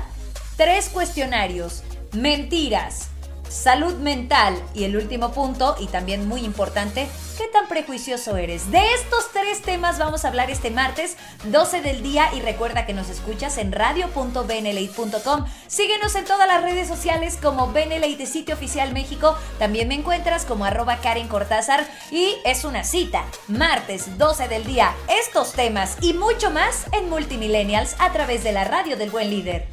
Tres 0.57 0.89
cuestionarios. 0.89 1.83
Mentiras. 2.11 3.12
Salud 3.53 3.93
mental 3.95 4.61
y 4.73 4.83
el 4.83 4.97
último 4.97 5.31
punto, 5.31 5.75
y 5.79 5.87
también 5.87 6.27
muy 6.27 6.41
importante, 6.41 7.07
¿qué 7.37 7.47
tan 7.47 7.67
prejuicioso 7.67 8.35
eres? 8.35 8.71
De 8.71 8.81
estos 8.95 9.31
tres 9.31 9.61
temas 9.61 9.99
vamos 9.99 10.25
a 10.25 10.29
hablar 10.29 10.49
este 10.49 10.71
martes 10.71 11.17
12 11.45 11.81
del 11.81 12.01
día 12.01 12.33
y 12.33 12.41
recuerda 12.41 12.85
que 12.85 12.93
nos 12.93 13.09
escuchas 13.09 13.57
en 13.59 13.71
radio.benelate.com. 13.71 15.45
Síguenos 15.67 16.15
en 16.15 16.25
todas 16.25 16.47
las 16.47 16.63
redes 16.63 16.87
sociales 16.87 17.37
como 17.41 17.71
Benelate 17.71 18.25
Sitio 18.25 18.55
Oficial 18.55 18.91
México. 18.91 19.37
También 19.59 19.87
me 19.87 19.95
encuentras 19.95 20.45
como 20.45 20.65
arroba 20.65 20.97
Karen 20.97 21.27
Cortázar 21.27 21.87
y 22.11 22.35
es 22.45 22.65
una 22.65 22.83
cita, 22.83 23.23
martes 23.47 24.17
12 24.17 24.47
del 24.47 24.65
día, 24.65 24.95
estos 25.07 25.53
temas 25.53 25.97
y 26.01 26.13
mucho 26.13 26.49
más 26.49 26.85
en 26.91 27.09
Multimillennials 27.09 27.95
a 27.99 28.11
través 28.11 28.43
de 28.43 28.51
la 28.51 28.63
radio 28.63 28.97
del 28.97 29.11
buen 29.11 29.29
líder. 29.29 29.67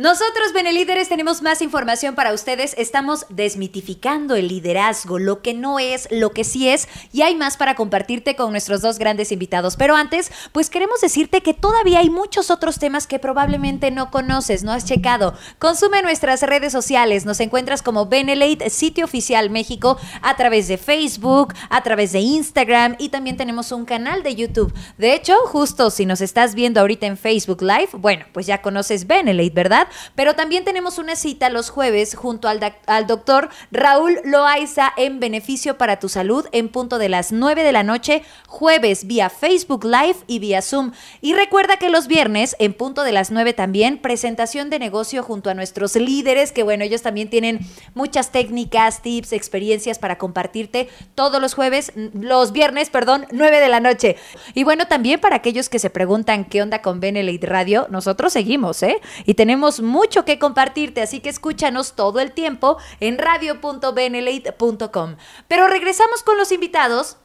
Nosotros, 0.00 0.54
Benelíderes, 0.54 1.10
tenemos 1.10 1.42
más 1.42 1.60
información 1.60 2.14
para 2.14 2.32
ustedes. 2.32 2.74
Estamos 2.78 3.26
desmitificando 3.28 4.34
el 4.34 4.48
liderazgo, 4.48 5.18
lo 5.18 5.42
que 5.42 5.52
no 5.52 5.78
es, 5.78 6.08
lo 6.10 6.30
que 6.30 6.42
sí 6.42 6.70
es, 6.70 6.88
y 7.12 7.20
hay 7.20 7.34
más 7.34 7.58
para 7.58 7.74
compartirte 7.74 8.34
con 8.34 8.50
nuestros 8.50 8.80
dos 8.80 8.98
grandes 8.98 9.30
invitados. 9.30 9.76
Pero 9.76 9.96
antes, 9.96 10.32
pues 10.52 10.70
queremos 10.70 11.02
decirte 11.02 11.42
que 11.42 11.52
todavía 11.52 11.98
hay 11.98 12.08
muchos 12.08 12.50
otros 12.50 12.78
temas 12.78 13.06
que 13.06 13.18
probablemente 13.18 13.90
no 13.90 14.10
conoces, 14.10 14.64
no 14.64 14.72
has 14.72 14.86
checado. 14.86 15.34
Consume 15.58 16.00
nuestras 16.00 16.40
redes 16.44 16.72
sociales. 16.72 17.26
Nos 17.26 17.38
encuentras 17.40 17.82
como 17.82 18.06
Benelate, 18.06 18.70
sitio 18.70 19.04
oficial 19.04 19.50
México, 19.50 19.98
a 20.22 20.34
través 20.34 20.66
de 20.68 20.78
Facebook, 20.78 21.52
a 21.68 21.82
través 21.82 22.12
de 22.12 22.20
Instagram 22.20 22.96
y 22.98 23.10
también 23.10 23.36
tenemos 23.36 23.70
un 23.70 23.84
canal 23.84 24.22
de 24.22 24.34
YouTube. 24.34 24.72
De 24.96 25.12
hecho, 25.12 25.36
justo 25.44 25.90
si 25.90 26.06
nos 26.06 26.22
estás 26.22 26.54
viendo 26.54 26.80
ahorita 26.80 27.04
en 27.04 27.18
Facebook 27.18 27.60
Live, 27.60 27.90
bueno, 27.92 28.24
pues 28.32 28.46
ya 28.46 28.62
conoces 28.62 29.06
Benelate, 29.06 29.50
¿verdad? 29.50 29.89
Pero 30.14 30.34
también 30.34 30.64
tenemos 30.64 30.98
una 30.98 31.16
cita 31.16 31.50
los 31.50 31.70
jueves 31.70 32.14
junto 32.14 32.48
al, 32.48 32.60
al 32.86 33.06
doctor 33.06 33.48
Raúl 33.70 34.20
Loaiza 34.24 34.92
en 34.96 35.20
Beneficio 35.20 35.78
para 35.78 35.98
tu 35.98 36.08
Salud 36.08 36.46
en 36.52 36.68
punto 36.68 36.98
de 36.98 37.08
las 37.08 37.32
9 37.32 37.62
de 37.62 37.72
la 37.72 37.82
noche, 37.82 38.22
jueves 38.46 39.06
vía 39.06 39.30
Facebook 39.30 39.84
Live 39.84 40.16
y 40.26 40.38
vía 40.38 40.62
Zoom. 40.62 40.92
Y 41.20 41.34
recuerda 41.34 41.76
que 41.76 41.90
los 41.90 42.06
viernes 42.06 42.56
en 42.58 42.72
punto 42.72 43.02
de 43.02 43.12
las 43.12 43.30
9 43.30 43.52
también, 43.52 43.98
presentación 43.98 44.70
de 44.70 44.78
negocio 44.78 45.22
junto 45.22 45.50
a 45.50 45.54
nuestros 45.54 45.96
líderes, 45.96 46.52
que 46.52 46.62
bueno, 46.62 46.84
ellos 46.84 47.02
también 47.02 47.30
tienen 47.30 47.60
muchas 47.94 48.32
técnicas, 48.32 49.02
tips, 49.02 49.32
experiencias 49.32 49.98
para 49.98 50.18
compartirte 50.18 50.88
todos 51.14 51.40
los 51.40 51.54
jueves, 51.54 51.92
los 52.12 52.52
viernes, 52.52 52.90
perdón, 52.90 53.26
9 53.32 53.60
de 53.60 53.68
la 53.68 53.80
noche. 53.80 54.16
Y 54.54 54.64
bueno, 54.64 54.86
también 54.86 55.20
para 55.20 55.36
aquellos 55.36 55.68
que 55.68 55.78
se 55.78 55.90
preguntan 55.90 56.44
qué 56.44 56.62
onda 56.62 56.82
con 56.82 57.00
Benelite 57.00 57.46
Radio, 57.46 57.86
nosotros 57.90 58.32
seguimos, 58.32 58.82
¿eh? 58.82 59.00
Y 59.24 59.34
tenemos 59.34 59.79
mucho 59.82 60.24
que 60.24 60.38
compartirte, 60.38 61.02
así 61.02 61.20
que 61.20 61.28
escúchanos 61.28 61.94
todo 61.94 62.20
el 62.20 62.32
tiempo 62.32 62.76
en 63.00 63.18
radio.benelate.com. 63.18 65.16
Pero 65.48 65.66
regresamos 65.68 66.22
con 66.22 66.38
los 66.38 66.52
invitados. 66.52 67.16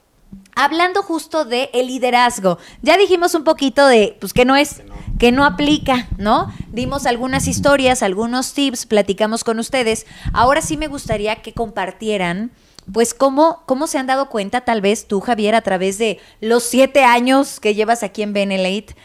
Hablando 0.56 1.02
justo 1.02 1.46
de 1.46 1.70
el 1.74 1.88
liderazgo, 1.88 2.58
ya 2.82 2.98
dijimos 2.98 3.36
un 3.36 3.44
poquito 3.44 3.88
de, 3.88 4.18
pues 4.20 4.34
que 4.34 4.44
no 4.44 4.56
es, 4.56 4.82
que 5.18 5.32
no 5.32 5.46
aplica, 5.46 6.08
¿no? 6.18 6.52
Dimos 6.72 7.06
algunas 7.06 7.48
historias, 7.48 8.04
algunos 8.04 8.54
tips, 8.54 8.86
platicamos 8.86 9.44
con 9.44 9.60
ustedes. 9.60 10.06
Ahora 10.34 10.62
sí 10.62 10.78
me 10.78 10.88
gustaría 10.88 11.42
que 11.42 11.54
compartieran, 11.54 12.52
pues 12.92 13.14
cómo, 13.14 13.64
cómo 13.66 13.88
se 13.88 13.98
han 13.98 14.08
dado 14.08 14.30
cuenta, 14.30 14.62
tal 14.62 14.82
vez 14.82 15.08
tú, 15.08 15.22
Javier, 15.22 15.56
a 15.56 15.62
través 15.62 15.98
de 15.98 16.20
los 16.42 16.64
siete 16.64 17.04
años 17.04 17.60
que 17.60 17.76
llevas 17.76 18.04
aquí 18.04 18.22
en 18.22 18.34
Benelate, 18.34 18.96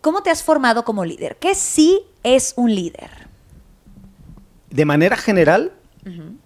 ¿cómo 0.00 0.22
te 0.22 0.30
has 0.30 0.42
formado 0.42 0.84
como 0.84 1.04
líder? 1.04 1.36
¿Qué 1.36 1.54
sí 1.54 2.00
es 2.22 2.54
un 2.56 2.74
líder? 2.74 3.10
De 4.70 4.84
manera 4.84 5.16
general, 5.16 5.72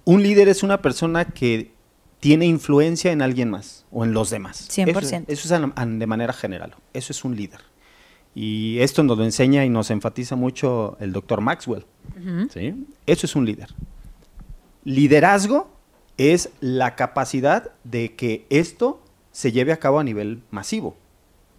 un 0.05 0.23
líder 0.23 0.49
es 0.49 0.63
una 0.63 0.83
persona 0.83 1.25
que 1.27 1.73
tiene 2.21 2.47
influencia 2.47 3.13
en 3.13 3.23
alguien 3.23 3.51
más 3.51 3.85
o 3.91 4.05
en 4.05 4.13
los 4.13 4.31
demás. 4.31 4.69
100%. 4.69 5.25
Eso, 5.29 5.55
es 5.55 5.99
de 5.99 6.07
manera 6.07 6.33
general. 6.33 6.75
Eso 6.93 7.13
es 7.13 7.25
un 7.25 7.37
líder. 7.37 7.61
Y 8.35 8.79
esto 8.81 9.03
nos 9.03 9.17
lo 9.17 9.25
enseña 9.25 9.65
y 9.65 9.71
nos 9.71 9.91
enfatiza 9.91 10.37
mucho 10.37 10.97
el 11.01 11.13
doctor 11.13 11.41
Maxwell. 11.41 11.87
Eso 13.07 13.27
es 13.27 13.37
un 13.37 13.47
líder. 13.47 13.69
Liderazgo 14.85 15.71
es 16.19 16.51
la 16.61 16.97
capacidad 16.97 17.73
de 17.85 18.15
que 18.15 18.47
esto 18.51 19.03
se 19.33 19.53
lleve 19.53 19.73
a 19.73 19.79
cabo 19.79 19.99
a 19.99 20.05
nivel 20.05 20.43
masivo. 20.51 20.97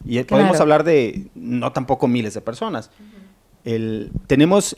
Y 0.05 0.21
podemos 0.23 0.59
hablar 0.59 0.83
de 0.83 1.27
no 1.33 1.71
tampoco 1.71 2.07
miles 2.07 2.33
de 2.33 2.41
personas, 2.41 2.91
tenemos 4.27 4.77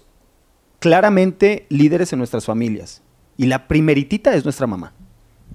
claramente 0.80 1.66
líderes 1.70 2.12
en 2.14 2.20
nuestras 2.20 2.46
familias. 2.46 3.02
Y 3.38 3.46
la 3.46 3.68
primeritita 3.68 4.34
es 4.34 4.44
nuestra 4.44 4.68
mamá. 4.68 4.94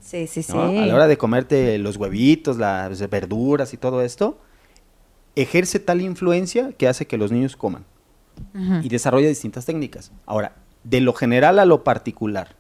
Sí, 0.01 0.27
sí, 0.27 0.43
sí. 0.43 0.53
A 0.57 0.87
la 0.87 0.95
hora 0.95 1.07
de 1.07 1.17
comerte 1.17 1.79
los 1.79 1.97
huevitos, 1.97 2.59
las 2.59 3.09
verduras 3.11 3.75
y 3.75 3.77
todo 3.77 4.03
esto, 4.03 4.39
ejerce 5.35 5.81
tal 5.81 6.01
influencia 6.01 6.73
que 6.73 6.89
hace 6.89 7.07
que 7.07 7.19
los 7.19 7.33
niños 7.33 7.57
coman. 7.57 7.85
Y 8.83 8.89
desarrolla 8.89 9.29
distintas 9.29 9.65
técnicas. 9.65 10.11
Ahora, 10.27 10.57
de 10.83 11.01
lo 11.01 11.13
general 11.13 11.59
a 11.59 11.65
lo 11.65 11.85
particular, 11.85 12.57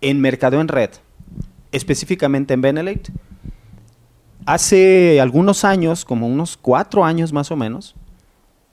en 0.00 0.20
Mercado 0.20 0.60
en 0.60 0.68
Red, 0.68 0.90
específicamente 1.72 2.54
en 2.54 2.60
Benelete, 2.60 3.12
hace 4.46 5.20
algunos 5.20 5.64
años, 5.64 6.04
como 6.04 6.26
unos 6.26 6.56
cuatro 6.56 7.04
años 7.04 7.32
más 7.32 7.50
o 7.50 7.56
menos, 7.56 7.94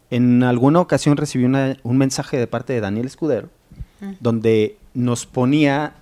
en 0.10 0.44
alguna 0.44 0.80
ocasión 0.80 1.18
recibí 1.18 1.46
un 1.46 1.98
mensaje 1.98 2.38
de 2.38 2.48
parte 2.48 2.74
de 2.74 2.82
Daniel 2.82 3.08
Escudero, 3.08 3.50
mm. 4.00 4.14
donde 4.20 4.78
nos 4.94 5.26
ponía 5.26 5.96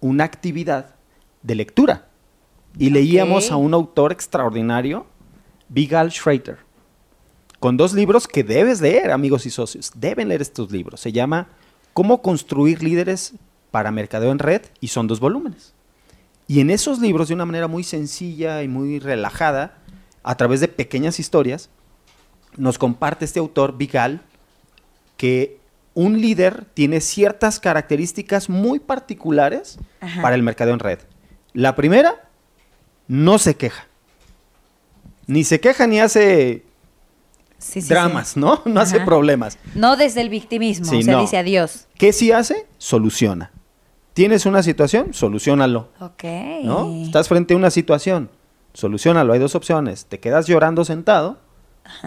una 0.00 0.24
actividad 0.24 0.94
de 1.42 1.54
lectura. 1.54 2.08
Y 2.76 2.90
leíamos 2.90 3.52
a 3.52 3.56
un 3.56 3.72
autor 3.72 4.10
extraordinario, 4.10 5.06
Vigal 5.68 6.10
Schreiter, 6.10 6.58
con 7.60 7.76
dos 7.76 7.94
libros 7.94 8.26
que 8.26 8.42
debes 8.42 8.80
leer, 8.80 9.12
amigos 9.12 9.46
y 9.46 9.50
socios. 9.50 9.92
Deben 9.94 10.28
leer 10.28 10.42
estos 10.42 10.72
libros. 10.72 11.00
Se 11.00 11.12
llama 11.12 11.48
Cómo 11.92 12.20
construir 12.20 12.82
líderes 12.82 13.34
para 13.70 13.92
mercadeo 13.92 14.32
en 14.32 14.40
red 14.40 14.62
y 14.80 14.88
son 14.88 15.06
dos 15.06 15.20
volúmenes. 15.20 15.72
Y 16.46 16.60
en 16.60 16.70
esos 16.70 16.98
libros, 16.98 17.28
de 17.28 17.34
una 17.34 17.46
manera 17.46 17.68
muy 17.68 17.84
sencilla 17.84 18.62
y 18.62 18.68
muy 18.68 18.98
relajada, 18.98 19.78
a 20.22 20.36
través 20.36 20.60
de 20.60 20.68
pequeñas 20.68 21.18
historias, 21.20 21.70
nos 22.56 22.78
comparte 22.78 23.24
este 23.24 23.40
autor, 23.40 23.76
Vigal, 23.76 24.22
que 25.16 25.58
un 25.94 26.20
líder 26.20 26.64
tiene 26.74 27.00
ciertas 27.00 27.60
características 27.60 28.48
muy 28.48 28.80
particulares 28.80 29.78
para 30.20 30.34
el 30.34 30.42
mercado 30.42 30.72
en 30.72 30.80
red. 30.80 30.98
La 31.52 31.76
primera, 31.76 32.28
no 33.06 33.38
se 33.38 33.56
queja. 33.56 33.86
Ni 35.26 35.44
se 35.44 35.60
queja 35.60 35.86
ni 35.86 36.00
hace 36.00 36.64
dramas, 37.88 38.36
¿no? 38.36 38.62
No 38.66 38.80
hace 38.80 39.00
problemas. 39.00 39.58
No 39.74 39.96
desde 39.96 40.20
el 40.20 40.28
victimismo, 40.28 40.86
se 40.86 40.96
dice 40.96 41.38
adiós. 41.38 41.86
¿Qué 41.96 42.12
sí 42.12 42.32
hace? 42.32 42.66
Soluciona. 42.78 43.52
¿Tienes 44.12 44.46
una 44.46 44.62
situación? 44.62 45.12
Solucionalo. 45.12 45.88
Ok. 46.00 46.24
¿No? 46.62 47.04
Estás 47.04 47.28
frente 47.28 47.54
a 47.54 47.56
una 47.56 47.70
situación, 47.70 48.30
solucionalo. 48.72 49.32
Hay 49.32 49.40
dos 49.40 49.54
opciones. 49.54 50.06
Te 50.06 50.20
quedas 50.20 50.46
llorando 50.46 50.84
sentado 50.84 51.38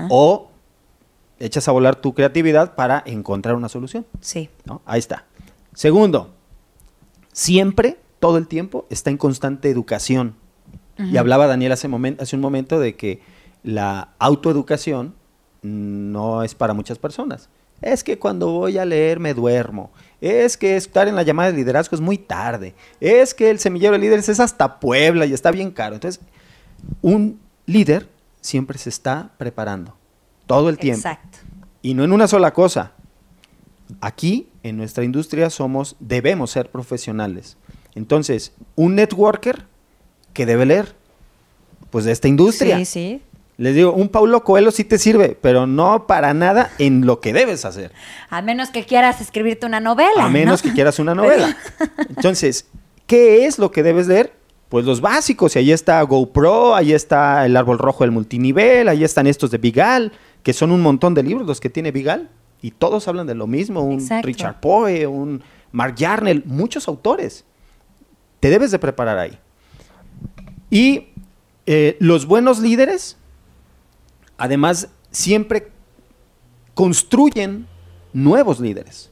o 0.09 0.49
echas 1.39 1.67
a 1.67 1.71
volar 1.71 1.95
tu 1.95 2.13
creatividad 2.13 2.75
para 2.75 3.03
encontrar 3.05 3.55
una 3.55 3.69
solución. 3.69 4.05
Sí. 4.21 4.49
Ahí 4.85 4.99
está. 4.99 5.25
Segundo, 5.73 6.33
siempre, 7.31 7.97
todo 8.19 8.37
el 8.37 8.47
tiempo, 8.47 8.85
está 8.89 9.09
en 9.09 9.17
constante 9.17 9.69
educación. 9.69 10.35
Y 10.97 11.17
hablaba 11.17 11.45
Daniel 11.45 11.73
hace, 11.73 11.87
hace 12.19 12.35
un 12.35 12.41
momento 12.41 12.79
de 12.79 12.95
que 12.95 13.21
la 13.61 14.09
autoeducación 14.17 15.13
no 15.61 16.43
es 16.43 16.55
para 16.55 16.73
muchas 16.73 16.97
personas. 16.97 17.49
Es 17.81 18.03
que 18.03 18.17
cuando 18.17 18.51
voy 18.51 18.79
a 18.79 18.85
leer 18.85 19.19
me 19.19 19.35
duermo. 19.35 19.91
Es 20.19 20.57
que 20.57 20.75
estar 20.75 21.07
en 21.07 21.15
la 21.15 21.21
llamada 21.21 21.51
de 21.51 21.57
liderazgo 21.57 21.95
es 21.95 22.01
muy 22.01 22.17
tarde. 22.17 22.73
Es 22.99 23.35
que 23.35 23.51
el 23.51 23.59
semillero 23.59 23.93
de 23.93 23.99
líderes 23.99 24.29
es 24.29 24.39
hasta 24.39 24.79
Puebla 24.79 25.27
y 25.27 25.33
está 25.33 25.51
bien 25.51 25.69
caro. 25.69 25.93
Entonces, 25.93 26.23
un 27.03 27.39
líder 27.67 28.09
siempre 28.47 28.77
se 28.77 28.89
está 28.89 29.31
preparando, 29.37 29.95
todo 30.45 30.69
el 30.69 30.77
tiempo. 30.77 31.07
Exacto. 31.07 31.39
Y 31.81 31.93
no 31.93 32.03
en 32.03 32.11
una 32.11 32.27
sola 32.27 32.53
cosa. 32.53 32.93
Aquí, 34.01 34.49
en 34.63 34.77
nuestra 34.77 35.03
industria, 35.03 35.49
somos, 35.49 35.95
debemos 35.99 36.51
ser 36.51 36.69
profesionales. 36.69 37.57
Entonces, 37.95 38.53
un 38.75 38.95
networker 38.95 39.65
que 40.33 40.45
debe 40.45 40.65
leer, 40.65 40.95
pues 41.89 42.05
de 42.05 42.11
esta 42.11 42.27
industria. 42.27 42.77
Sí, 42.79 42.85
sí. 42.85 43.21
Les 43.57 43.73
digo, 43.73 43.91
un 43.91 44.09
Paulo 44.09 44.43
Coelho 44.43 44.71
sí 44.71 44.83
te 44.83 44.99
sirve, 44.99 45.37
pero 45.41 45.65
no 45.65 46.05
para 46.05 46.33
nada 46.33 46.71
en 46.77 47.05
lo 47.05 47.19
que 47.21 47.33
debes 47.33 47.65
hacer. 47.65 47.91
A 48.29 48.41
menos 48.41 48.69
que 48.69 48.85
quieras 48.85 49.19
escribirte 49.19 49.65
una 49.65 49.79
novela. 49.79 50.25
A 50.25 50.29
menos 50.29 50.61
que 50.61 50.73
quieras 50.73 50.99
una 50.99 51.15
novela. 51.15 51.57
Entonces, 52.09 52.67
¿qué 53.07 53.45
es 53.45 53.57
lo 53.57 53.71
que 53.71 53.81
debes 53.81 54.07
leer? 54.07 54.33
Pues 54.69 54.85
los 54.85 55.01
básicos. 55.01 55.55
Y 55.55 55.59
ahí 55.59 55.71
está 55.71 56.01
GoPro, 56.01 56.75
ahí 56.75 56.93
está 56.93 57.45
el 57.45 57.55
árbol 57.57 57.77
rojo 57.79 58.03
del 58.03 58.11
multinivel, 58.11 58.87
ahí 58.89 59.03
están 59.03 59.27
estos 59.27 59.51
de 59.51 59.57
Vigal, 59.57 60.11
que 60.43 60.53
son 60.53 60.71
un 60.71 60.81
montón 60.81 61.13
de 61.13 61.23
libros 61.23 61.47
los 61.47 61.59
que 61.59 61.69
tiene 61.69 61.91
Vigal. 61.91 62.29
Y 62.61 62.71
todos 62.71 63.07
hablan 63.07 63.27
de 63.27 63.35
lo 63.35 63.45
mismo. 63.47 63.81
Un 63.81 63.95
Exacto. 63.99 64.25
Richard 64.27 64.59
Poe, 64.59 65.05
un 65.07 65.43
Mark 65.71 65.95
Yarnell, 65.95 66.43
muchos 66.45 66.87
autores. 66.87 67.45
Te 68.39 68.49
debes 68.49 68.71
de 68.71 68.79
preparar 68.79 69.19
ahí. 69.19 69.37
Y 70.69 71.09
eh, 71.65 71.95
los 71.99 72.25
buenos 72.25 72.59
líderes, 72.59 73.17
además, 74.37 74.89
siempre 75.11 75.71
construyen 76.73 77.67
nuevos 78.13 78.59
líderes. 78.59 79.11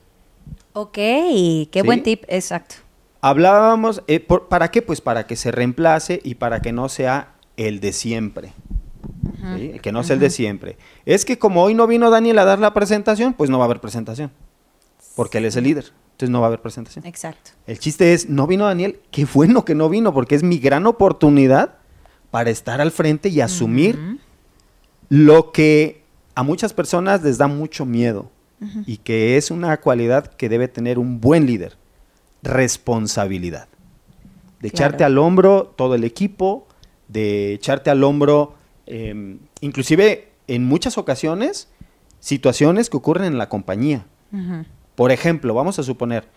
Ok, 0.73 0.93
qué 0.93 1.69
Sí. 1.73 1.81
buen 1.81 2.03
tip, 2.03 2.23
exacto. 2.27 2.75
Hablábamos, 3.25 4.03
eh, 4.07 4.19
por- 4.19 4.47
¿para 4.49 4.69
qué? 4.69 4.81
Pues 4.81 5.01
para 5.01 5.25
que 5.25 5.35
se 5.35 5.51
reemplace 5.51 6.19
y 6.23 6.35
para 6.35 6.61
que 6.61 6.71
no 6.71 6.89
sea 6.89 7.33
el 7.57 7.79
de 7.79 7.91
siempre. 7.91 8.53
¿sí? 9.57 9.79
Que 9.81 9.91
no 9.91 10.03
sea 10.03 10.13
el 10.15 10.19
de 10.19 10.29
siempre. 10.29 10.77
Es 11.05 11.25
que 11.25 11.39
como 11.39 11.63
hoy 11.63 11.73
no 11.73 11.87
vino 11.87 12.09
Daniel 12.09 12.37
a 12.39 12.45
dar 12.45 12.59
la 12.59 12.73
presentación, 12.73 13.33
pues 13.33 13.49
no 13.49 13.57
va 13.57 13.65
a 13.65 13.67
haber 13.67 13.79
presentación. 13.81 14.31
Porque 15.15 15.39
él 15.39 15.45
es 15.45 15.55
el 15.55 15.63
líder. 15.63 15.85
Entonces 16.11 16.29
no 16.29 16.39
va 16.41 16.47
a 16.47 16.49
haber 16.49 16.61
presentación. 16.61 17.05
Exacto. 17.05 17.51
El 17.67 17.79
chiste 17.79 18.13
es, 18.13 18.29
no 18.29 18.47
vino 18.47 18.65
Daniel, 18.65 18.99
qué 19.11 19.25
bueno 19.33 19.65
que 19.65 19.75
no 19.75 19.89
vino, 19.89 20.13
porque 20.13 20.35
es 20.35 20.43
mi 20.43 20.59
gran 20.59 20.85
oportunidad 20.85 21.75
para 22.31 22.49
estar 22.51 22.79
al 22.79 22.91
frente 22.91 23.29
y 23.29 23.41
asumir 23.41 24.19
lo 25.09 25.51
que 25.51 26.03
a 26.35 26.43
muchas 26.43 26.73
personas 26.73 27.23
les 27.23 27.37
da 27.37 27.47
mucho 27.47 27.85
miedo 27.85 28.29
y 28.85 28.97
que 28.97 29.37
es 29.37 29.51
una 29.51 29.77
cualidad 29.77 30.27
que 30.27 30.47
debe 30.49 30.67
tener 30.67 30.97
un 30.99 31.19
buen 31.21 31.45
líder, 31.45 31.77
responsabilidad. 32.45 33.67
De 34.61 34.71
Claro. 34.71 34.85
echarte 34.91 35.03
al 35.03 35.17
hombro 35.17 35.73
todo 35.75 35.95
el 35.95 36.03
equipo, 36.03 36.67
de 37.07 37.53
echarte 37.53 37.89
al 37.89 38.03
hombro, 38.03 38.55
eh, 38.87 39.37
inclusive 39.61 40.29
en 40.47 40.63
muchas 40.65 40.97
ocasiones, 40.97 41.67
situaciones 42.19 42.89
que 42.89 42.97
ocurren 42.97 43.25
en 43.25 43.37
la 43.37 43.49
compañía. 43.49 44.05
Por 44.95 45.11
ejemplo, 45.11 45.53
vamos 45.53 45.79
a 45.79 45.83
suponer, 45.83 46.27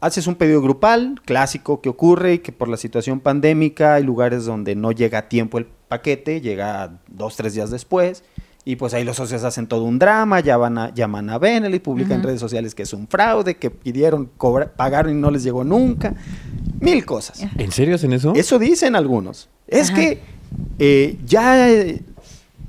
haces 0.00 0.26
un 0.26 0.34
pedido 0.34 0.60
grupal, 0.60 1.20
clásico 1.24 1.80
que 1.80 1.88
ocurre 1.88 2.34
y 2.34 2.38
que 2.40 2.52
por 2.52 2.68
la 2.68 2.76
situación 2.76 3.20
pandémica 3.20 3.94
hay 3.94 4.02
lugares 4.02 4.44
donde 4.44 4.74
no 4.74 4.92
llega 4.92 5.18
a 5.18 5.28
tiempo 5.28 5.58
el 5.58 5.66
paquete, 5.88 6.40
llega 6.40 6.98
dos, 7.08 7.36
tres 7.36 7.54
días 7.54 7.70
después, 7.70 8.24
y 8.64 8.76
pues 8.76 8.92
ahí 8.94 9.04
los 9.04 9.16
socios 9.16 9.42
hacen 9.44 9.66
todo 9.66 9.84
un 9.84 9.98
drama, 9.98 10.40
ya 10.40 10.56
van 10.56 10.76
a, 10.78 10.94
llaman 10.94 11.30
a 11.30 11.38
Benel 11.38 11.74
y 11.74 11.78
publican 11.80 12.18
en 12.18 12.22
redes 12.22 12.40
sociales 12.40 12.74
que 12.74 12.82
es 12.82 12.92
un 12.92 13.08
fraude, 13.08 13.56
que 13.56 13.70
pidieron, 13.70 14.30
cobra- 14.36 14.70
pagaron 14.74 15.12
y 15.16 15.20
no 15.20 15.30
les 15.30 15.42
llegó 15.42 15.64
nunca, 15.64 16.14
mil 16.78 17.04
cosas. 17.04 17.42
¿En 17.58 17.72
serio 17.72 17.94
hacen 17.94 18.12
eso? 18.12 18.32
Eso 18.34 18.58
dicen 18.58 18.94
algunos. 18.96 19.48
Es 19.66 19.88
Ajá. 19.90 19.98
que 20.00 20.20
eh, 20.78 21.16
ya 21.24 21.70
eh, 21.70 22.00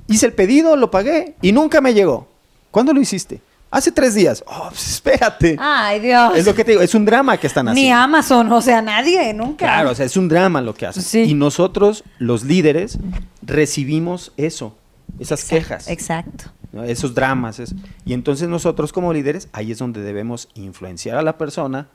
hice 0.06 0.26
el 0.26 0.32
pedido, 0.32 0.76
lo 0.76 0.90
pagué 0.90 1.34
y 1.42 1.52
nunca 1.52 1.80
me 1.80 1.92
llegó. 1.94 2.26
¿Cuándo 2.70 2.92
lo 2.92 3.00
hiciste? 3.00 3.40
Hace 3.70 3.90
tres 3.90 4.14
días. 4.14 4.44
Oh, 4.46 4.68
pues 4.68 4.86
espérate. 4.92 5.56
Ay, 5.58 5.98
Dios. 6.00 6.36
Es 6.36 6.44
lo 6.46 6.54
que 6.54 6.62
te 6.62 6.72
digo, 6.72 6.82
es 6.82 6.94
un 6.94 7.04
drama 7.06 7.38
que 7.38 7.46
están 7.46 7.64
Ni 7.66 7.70
haciendo. 7.72 7.96
Amazon, 8.00 8.52
o 8.52 8.60
sea, 8.60 8.82
nadie, 8.82 9.32
nunca. 9.32 9.64
Claro, 9.64 9.90
o 9.90 9.94
sea, 9.94 10.04
es 10.06 10.16
un 10.16 10.28
drama 10.28 10.60
lo 10.60 10.74
que 10.74 10.84
hacen. 10.86 11.02
Sí. 11.02 11.20
Y 11.22 11.34
nosotros, 11.34 12.04
los 12.18 12.44
líderes, 12.44 12.98
recibimos 13.40 14.32
eso, 14.36 14.76
esas 15.22 15.40
Exacto, 15.40 15.54
quejas, 15.56 15.88
Exacto. 15.88 16.44
¿no? 16.72 16.84
esos 16.84 17.14
dramas. 17.14 17.58
es- 17.58 17.74
Y 18.04 18.12
entonces 18.14 18.48
nosotros 18.48 18.92
como 18.92 19.12
líderes, 19.12 19.48
ahí 19.52 19.72
es 19.72 19.78
donde 19.78 20.02
debemos 20.02 20.48
influenciar 20.54 21.16
a 21.16 21.22
la 21.22 21.38
persona, 21.38 21.88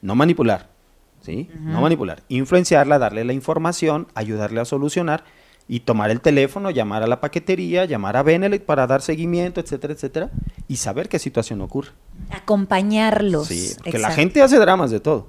no 0.00 0.14
manipular, 0.14 0.68
¿sí? 1.20 1.48
No 1.60 1.80
manipular, 1.80 2.22
influenciarla, 2.28 2.98
darle 2.98 3.24
la 3.24 3.32
información, 3.32 4.08
ayudarle 4.14 4.60
a 4.60 4.64
solucionar 4.64 5.24
y 5.68 5.80
tomar 5.80 6.10
el 6.10 6.20
teléfono, 6.20 6.70
llamar 6.70 7.02
a 7.04 7.06
la 7.06 7.20
paquetería, 7.20 7.84
llamar 7.84 8.16
a 8.16 8.22
Benelec 8.24 8.64
para 8.64 8.86
dar 8.88 9.00
seguimiento, 9.00 9.60
etcétera, 9.60 9.94
etcétera, 9.94 10.30
y 10.66 10.76
saber 10.76 11.08
qué 11.08 11.18
situación 11.20 11.60
ocurre. 11.60 11.90
Acompañarlos. 12.30 13.46
Sí, 13.48 13.72
porque 13.78 13.98
la 13.98 14.10
gente 14.10 14.42
hace 14.42 14.58
dramas 14.58 14.90
de 14.90 15.00
todo. 15.00 15.28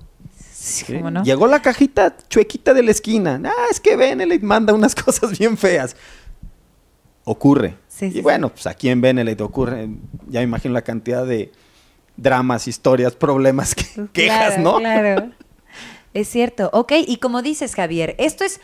Sí, 0.51 0.85
¿sí? 0.85 0.93
¿cómo 0.95 1.11
no? 1.11 1.23
Llegó 1.23 1.45
la 1.47 1.61
cajita 1.61 2.15
chuequita 2.29 2.73
de 2.73 2.83
la 2.83 2.91
esquina. 2.91 3.39
Ah, 3.45 3.51
es 3.69 3.79
que 3.79 3.95
Benelete 3.95 4.45
manda 4.45 4.73
unas 4.73 4.95
cosas 5.05 5.37
bien 5.37 5.55
feas. 5.57 5.95
Ocurre. 7.25 7.75
Sí, 7.87 8.11
sí, 8.11 8.17
y 8.19 8.21
bueno, 8.21 8.49
pues 8.49 8.67
aquí 8.67 8.89
en 8.89 8.99
Benelete 9.01 9.43
ocurre, 9.43 9.87
ya 10.27 10.39
me 10.41 10.43
imagino 10.43 10.73
la 10.73 10.81
cantidad 10.81 11.25
de 11.25 11.51
dramas, 12.17 12.67
historias, 12.67 13.15
problemas, 13.15 13.75
que, 13.75 13.85
quejas, 14.13 14.57
¿no? 14.59 14.77
Claro. 14.79 15.31
Es 16.13 16.27
cierto. 16.27 16.69
Ok, 16.73 16.91
y 17.07 17.17
como 17.17 17.41
dices, 17.41 17.75
Javier, 17.75 18.15
esto 18.19 18.43
es 18.43 18.59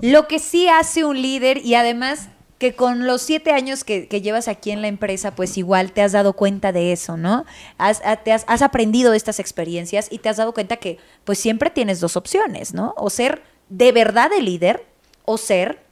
lo 0.00 0.28
que 0.28 0.38
sí 0.38 0.68
hace 0.68 1.04
un 1.04 1.20
líder 1.20 1.58
y 1.64 1.74
además 1.74 2.28
que 2.58 2.74
con 2.74 3.06
los 3.06 3.20
siete 3.20 3.50
años 3.50 3.84
que, 3.84 4.08
que 4.08 4.22
llevas 4.22 4.48
aquí 4.48 4.70
en 4.70 4.80
la 4.80 4.88
empresa, 4.88 5.34
pues 5.34 5.58
igual 5.58 5.92
te 5.92 6.00
has 6.00 6.12
dado 6.12 6.32
cuenta 6.32 6.72
de 6.72 6.92
eso, 6.92 7.18
¿no? 7.18 7.44
Has, 7.76 8.00
a- 8.02 8.16
te 8.16 8.32
has, 8.32 8.44
has 8.46 8.62
aprendido 8.62 9.12
estas 9.12 9.40
experiencias 9.40 10.08
y 10.10 10.18
te 10.18 10.30
has 10.30 10.38
dado 10.38 10.54
cuenta 10.54 10.76
que 10.78 10.98
pues 11.24 11.38
siempre 11.38 11.68
tienes 11.68 12.00
dos 12.00 12.16
opciones, 12.16 12.72
¿no? 12.72 12.94
O 12.96 13.10
ser 13.10 13.42
de 13.68 13.92
verdad 13.92 14.30
el 14.32 14.46
líder 14.46 14.86
o 15.26 15.36
ser 15.36 15.84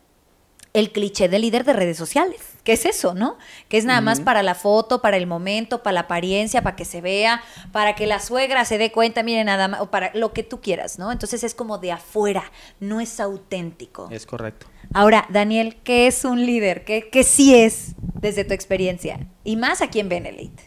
el 0.74 0.90
cliché 0.90 1.28
de 1.28 1.38
líder 1.38 1.64
de 1.64 1.72
redes 1.72 1.96
sociales. 1.96 2.40
¿Qué 2.64 2.72
es 2.72 2.84
eso, 2.84 3.14
no? 3.14 3.36
Que 3.68 3.78
es 3.78 3.84
nada 3.84 4.00
más 4.00 4.20
para 4.20 4.42
la 4.42 4.54
foto, 4.54 5.00
para 5.02 5.16
el 5.16 5.26
momento, 5.26 5.82
para 5.82 5.94
la 5.94 6.00
apariencia, 6.00 6.62
para 6.62 6.74
que 6.76 6.84
se 6.84 7.00
vea, 7.00 7.42
para 7.72 7.94
que 7.94 8.06
la 8.06 8.18
suegra 8.18 8.64
se 8.64 8.76
dé 8.78 8.90
cuenta, 8.90 9.22
mire 9.22 9.44
nada 9.44 9.68
más, 9.68 9.80
o 9.82 9.90
para 9.90 10.10
lo 10.14 10.32
que 10.32 10.42
tú 10.42 10.60
quieras, 10.60 10.98
¿no? 10.98 11.12
Entonces 11.12 11.44
es 11.44 11.54
como 11.54 11.78
de 11.78 11.92
afuera, 11.92 12.42
no 12.80 13.00
es 13.00 13.20
auténtico. 13.20 14.08
Es 14.10 14.26
correcto. 14.26 14.66
Ahora, 14.92 15.26
Daniel, 15.30 15.76
¿qué 15.84 16.06
es 16.08 16.24
un 16.24 16.44
líder? 16.44 16.84
¿Qué, 16.84 17.08
qué 17.10 17.22
sí 17.22 17.54
es 17.54 17.92
desde 18.20 18.44
tu 18.44 18.54
experiencia? 18.54 19.20
Y 19.44 19.56
más 19.56 19.80
aquí 19.80 20.00
en 20.00 20.08
Benelite. 20.08 20.64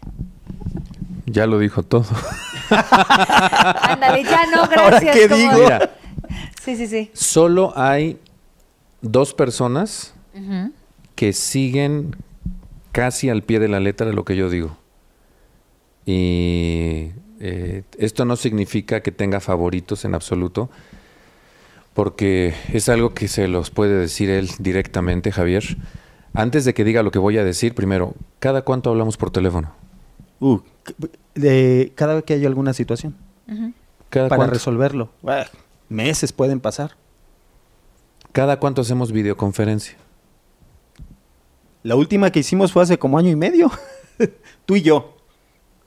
Ya 1.25 1.47
lo 1.47 1.59
dijo 1.59 1.83
todo. 1.83 2.05
Ándale, 2.69 4.23
ya 4.23 4.45
no, 4.45 4.61
Ahora, 4.63 4.89
gracias. 4.89 5.15
¿qué 5.15 5.27
como- 5.27 5.41
digo? 5.41 5.53
Mira, 5.63 5.91
Sí, 6.63 6.75
sí, 6.75 6.87
sí. 6.87 7.09
solo 7.13 7.73
hay 7.75 8.19
dos 9.01 9.33
personas 9.33 10.13
que 11.15 11.33
siguen 11.33 12.15
casi 12.91 13.29
al 13.29 13.43
pie 13.43 13.59
de 13.59 13.67
la 13.67 13.79
letra 13.79 14.11
lo 14.11 14.25
que 14.25 14.35
yo 14.35 14.49
digo. 14.49 14.77
Y 16.05 17.11
eh, 17.39 17.83
esto 17.97 18.25
no 18.25 18.35
significa 18.35 19.01
que 19.01 19.11
tenga 19.11 19.39
favoritos 19.39 20.05
en 20.05 20.15
absoluto, 20.15 20.69
porque 21.93 22.53
es 22.71 22.89
algo 22.89 23.13
que 23.13 23.27
se 23.27 23.47
los 23.47 23.71
puede 23.71 23.97
decir 23.97 24.29
él 24.29 24.49
directamente, 24.59 25.31
Javier. 25.31 25.77
Antes 26.33 26.65
de 26.65 26.73
que 26.73 26.83
diga 26.83 27.03
lo 27.03 27.11
que 27.11 27.19
voy 27.19 27.37
a 27.37 27.43
decir, 27.43 27.73
primero, 27.73 28.13
¿cada 28.39 28.61
cuánto 28.61 28.89
hablamos 28.89 29.17
por 29.17 29.31
teléfono? 29.31 29.71
Uh, 30.39 30.59
de, 31.33 31.91
cada 31.95 32.15
vez 32.15 32.23
que 32.23 32.35
hay 32.35 32.45
alguna 32.45 32.73
situación, 32.73 33.15
Ujú. 33.47 33.73
¿Cada, 34.09 34.29
para 34.29 34.37
cuánto, 34.37 34.53
resolverlo. 34.53 35.09
Bueno, 35.21 35.45
meses 35.89 36.31
pueden 36.31 36.59
pasar. 36.59 36.91
¿Cada 38.37 38.59
cuánto 38.59 38.81
hacemos 38.81 39.11
videoconferencia? 39.11 39.97
La 41.81 41.95
última 41.95 42.31
que 42.31 42.41
hicimos 42.41 42.71
fue 42.71 42.83
hace 42.83 42.99
como 42.99 43.17
año 43.17 43.31
y 43.31 43.35
medio. 43.35 43.71
Tú 44.67 44.75
y 44.75 44.83
yo. 44.83 45.17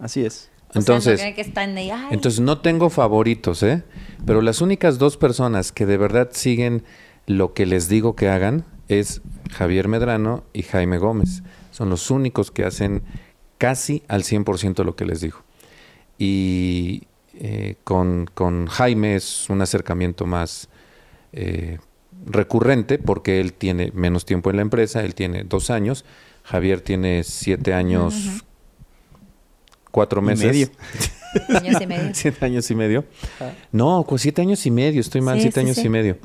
Así 0.00 0.24
es. 0.24 0.50
O 0.68 0.72
sea, 0.72 0.74
no 0.74 0.80
Entonces, 0.80 1.20
creen 1.20 1.36
que 1.36 1.42
están 1.42 1.76
ahí, 1.76 1.92
ay, 1.92 2.08
Entonces 2.10 2.40
no 2.40 2.58
tengo 2.58 2.90
favoritos, 2.90 3.62
¿eh? 3.62 3.84
Pero 4.26 4.42
las 4.42 4.62
únicas 4.62 4.98
dos 4.98 5.16
personas 5.16 5.70
que 5.70 5.86
de 5.86 5.96
verdad 5.96 6.30
siguen 6.32 6.82
lo 7.28 7.54
que 7.54 7.66
les 7.66 7.88
digo 7.88 8.16
que 8.16 8.28
hagan 8.28 8.64
es 8.88 9.22
Javier 9.52 9.86
Medrano 9.86 10.42
y 10.52 10.64
Jaime 10.64 10.98
Gómez. 10.98 11.44
Son 11.70 11.88
los 11.88 12.10
únicos 12.10 12.50
que 12.50 12.64
hacen 12.64 13.04
casi 13.58 14.02
al 14.08 14.24
100% 14.24 14.82
lo 14.82 14.96
que 14.96 15.04
les 15.04 15.20
digo. 15.20 15.38
Y 16.18 17.04
eh, 17.32 17.76
con, 17.84 18.28
con 18.34 18.66
Jaime 18.66 19.14
es 19.14 19.48
un 19.50 19.62
acercamiento 19.62 20.26
más 20.26 20.68
eh, 21.32 21.78
recurrente 22.26 22.98
porque 22.98 23.40
él 23.40 23.52
tiene 23.52 23.90
menos 23.94 24.24
tiempo 24.24 24.50
en 24.50 24.56
la 24.56 24.62
empresa, 24.62 25.02
él 25.04 25.14
tiene 25.14 25.44
dos 25.44 25.70
años, 25.70 26.04
Javier 26.44 26.80
tiene 26.80 27.22
siete 27.24 27.72
años, 27.74 28.14
cuatro 29.90 30.20
Y 30.22 30.24
meses. 30.24 30.46
medio. 30.46 30.68
años 31.56 31.80
y 31.80 31.86
medio. 31.86 32.10
siete 32.14 32.44
años 32.44 32.70
y 32.70 32.74
medio. 32.74 33.04
No, 33.72 34.04
pues 34.08 34.22
siete 34.22 34.42
años 34.42 34.64
y 34.66 34.70
medio, 34.70 35.00
estoy 35.00 35.20
mal, 35.20 35.36
Sí, 35.36 35.42
siete 35.42 35.60
sí, 35.60 35.66
años 35.66 35.76
sí. 35.76 35.86
y 35.86 35.88
medio. 35.88 36.18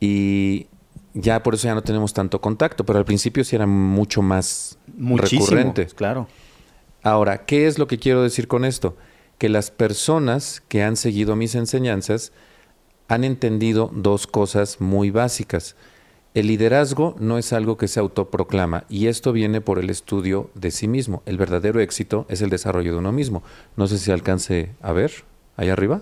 Y 0.00 0.66
ya 1.14 1.42
por 1.42 1.54
eso 1.54 1.68
ya 1.68 1.74
no 1.74 1.82
tenemos 1.82 2.12
tanto 2.12 2.40
contacto, 2.40 2.84
pero 2.84 2.98
al 2.98 3.04
principio 3.04 3.44
sí 3.44 3.56
era 3.56 3.66
mucho 3.66 4.22
más 4.22 4.78
Muchísimo. 4.96 5.42
recurrente. 5.46 5.86
Claro. 5.86 6.28
Ahora, 7.02 7.44
¿qué 7.44 7.66
es 7.66 7.78
lo 7.78 7.86
que 7.86 7.98
quiero 7.98 8.22
decir 8.22 8.48
con 8.48 8.64
esto? 8.64 8.96
Que 9.38 9.48
las 9.48 9.70
personas 9.70 10.62
que 10.68 10.82
han 10.82 10.96
seguido 10.96 11.34
mis 11.36 11.54
enseñanzas 11.54 12.32
han 13.12 13.24
entendido 13.24 13.90
dos 13.92 14.26
cosas 14.26 14.80
muy 14.80 15.10
básicas. 15.10 15.76
El 16.32 16.46
liderazgo 16.46 17.14
no 17.18 17.36
es 17.36 17.52
algo 17.52 17.76
que 17.76 17.86
se 17.86 18.00
autoproclama 18.00 18.84
y 18.88 19.08
esto 19.08 19.32
viene 19.32 19.60
por 19.60 19.78
el 19.78 19.90
estudio 19.90 20.48
de 20.54 20.70
sí 20.70 20.88
mismo. 20.88 21.22
El 21.26 21.36
verdadero 21.36 21.80
éxito 21.80 22.24
es 22.30 22.40
el 22.40 22.48
desarrollo 22.48 22.92
de 22.92 22.98
uno 22.98 23.12
mismo. 23.12 23.42
No 23.76 23.86
sé 23.86 23.98
si 23.98 24.10
alcance 24.10 24.70
a 24.80 24.92
ver 24.92 25.12
ahí 25.58 25.68
arriba. 25.68 26.00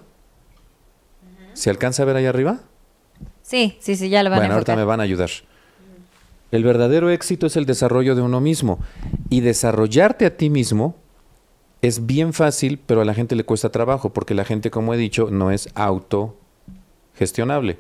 ¿Se 1.52 1.68
alcanza 1.68 2.04
a 2.04 2.06
ver 2.06 2.14
ahí 2.14 2.26
arriba? 2.26 2.60
Sí, 3.42 3.76
sí, 3.80 3.96
sí, 3.96 4.08
ya 4.08 4.22
lo 4.22 4.30
van 4.30 4.38
bueno, 4.38 4.52
a 4.52 4.56
ahorita 4.58 4.72
enfocar. 4.72 4.84
me 4.86 4.88
van 4.88 5.00
a 5.00 5.02
ayudar. 5.02 5.30
El 6.52 6.62
verdadero 6.62 7.10
éxito 7.10 7.48
es 7.48 7.56
el 7.56 7.66
desarrollo 7.66 8.14
de 8.14 8.22
uno 8.22 8.40
mismo. 8.40 8.78
Y 9.30 9.40
desarrollarte 9.40 10.26
a 10.26 10.36
ti 10.36 10.48
mismo 10.48 10.94
es 11.82 12.06
bien 12.06 12.32
fácil, 12.32 12.78
pero 12.86 13.00
a 13.00 13.04
la 13.04 13.14
gente 13.14 13.34
le 13.34 13.42
cuesta 13.42 13.70
trabajo, 13.70 14.12
porque 14.12 14.34
la 14.34 14.44
gente, 14.44 14.70
como 14.70 14.94
he 14.94 14.96
dicho, 14.96 15.28
no 15.32 15.50
es 15.50 15.70
autogestionable. 17.20 17.78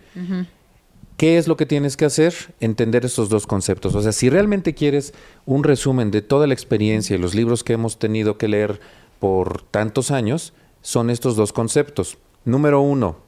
¿Qué 1.16 1.36
es 1.36 1.48
lo 1.48 1.56
que 1.56 1.66
tienes 1.66 1.96
que 1.96 2.06
hacer? 2.06 2.34
Entender 2.60 3.04
estos 3.04 3.28
dos 3.28 3.46
conceptos. 3.46 3.94
O 3.94 4.02
sea, 4.02 4.12
si 4.12 4.30
realmente 4.30 4.74
quieres 4.74 5.12
un 5.44 5.64
resumen 5.64 6.10
de 6.10 6.22
toda 6.22 6.46
la 6.46 6.54
experiencia 6.54 7.16
y 7.16 7.18
los 7.18 7.34
libros 7.34 7.62
que 7.62 7.74
hemos 7.74 7.98
tenido 7.98 8.38
que 8.38 8.48
leer 8.48 8.80
por 9.18 9.62
tantos 9.62 10.10
años, 10.10 10.54
son 10.80 11.10
estos 11.10 11.36
dos 11.36 11.52
conceptos. 11.52 12.16
Número 12.46 12.80
uno, 12.80 13.18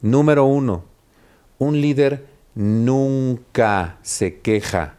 número 0.00 0.44
uno, 0.44 0.84
un 1.58 1.80
líder 1.80 2.26
nunca 2.54 3.98
se 4.02 4.38
queja. 4.38 4.98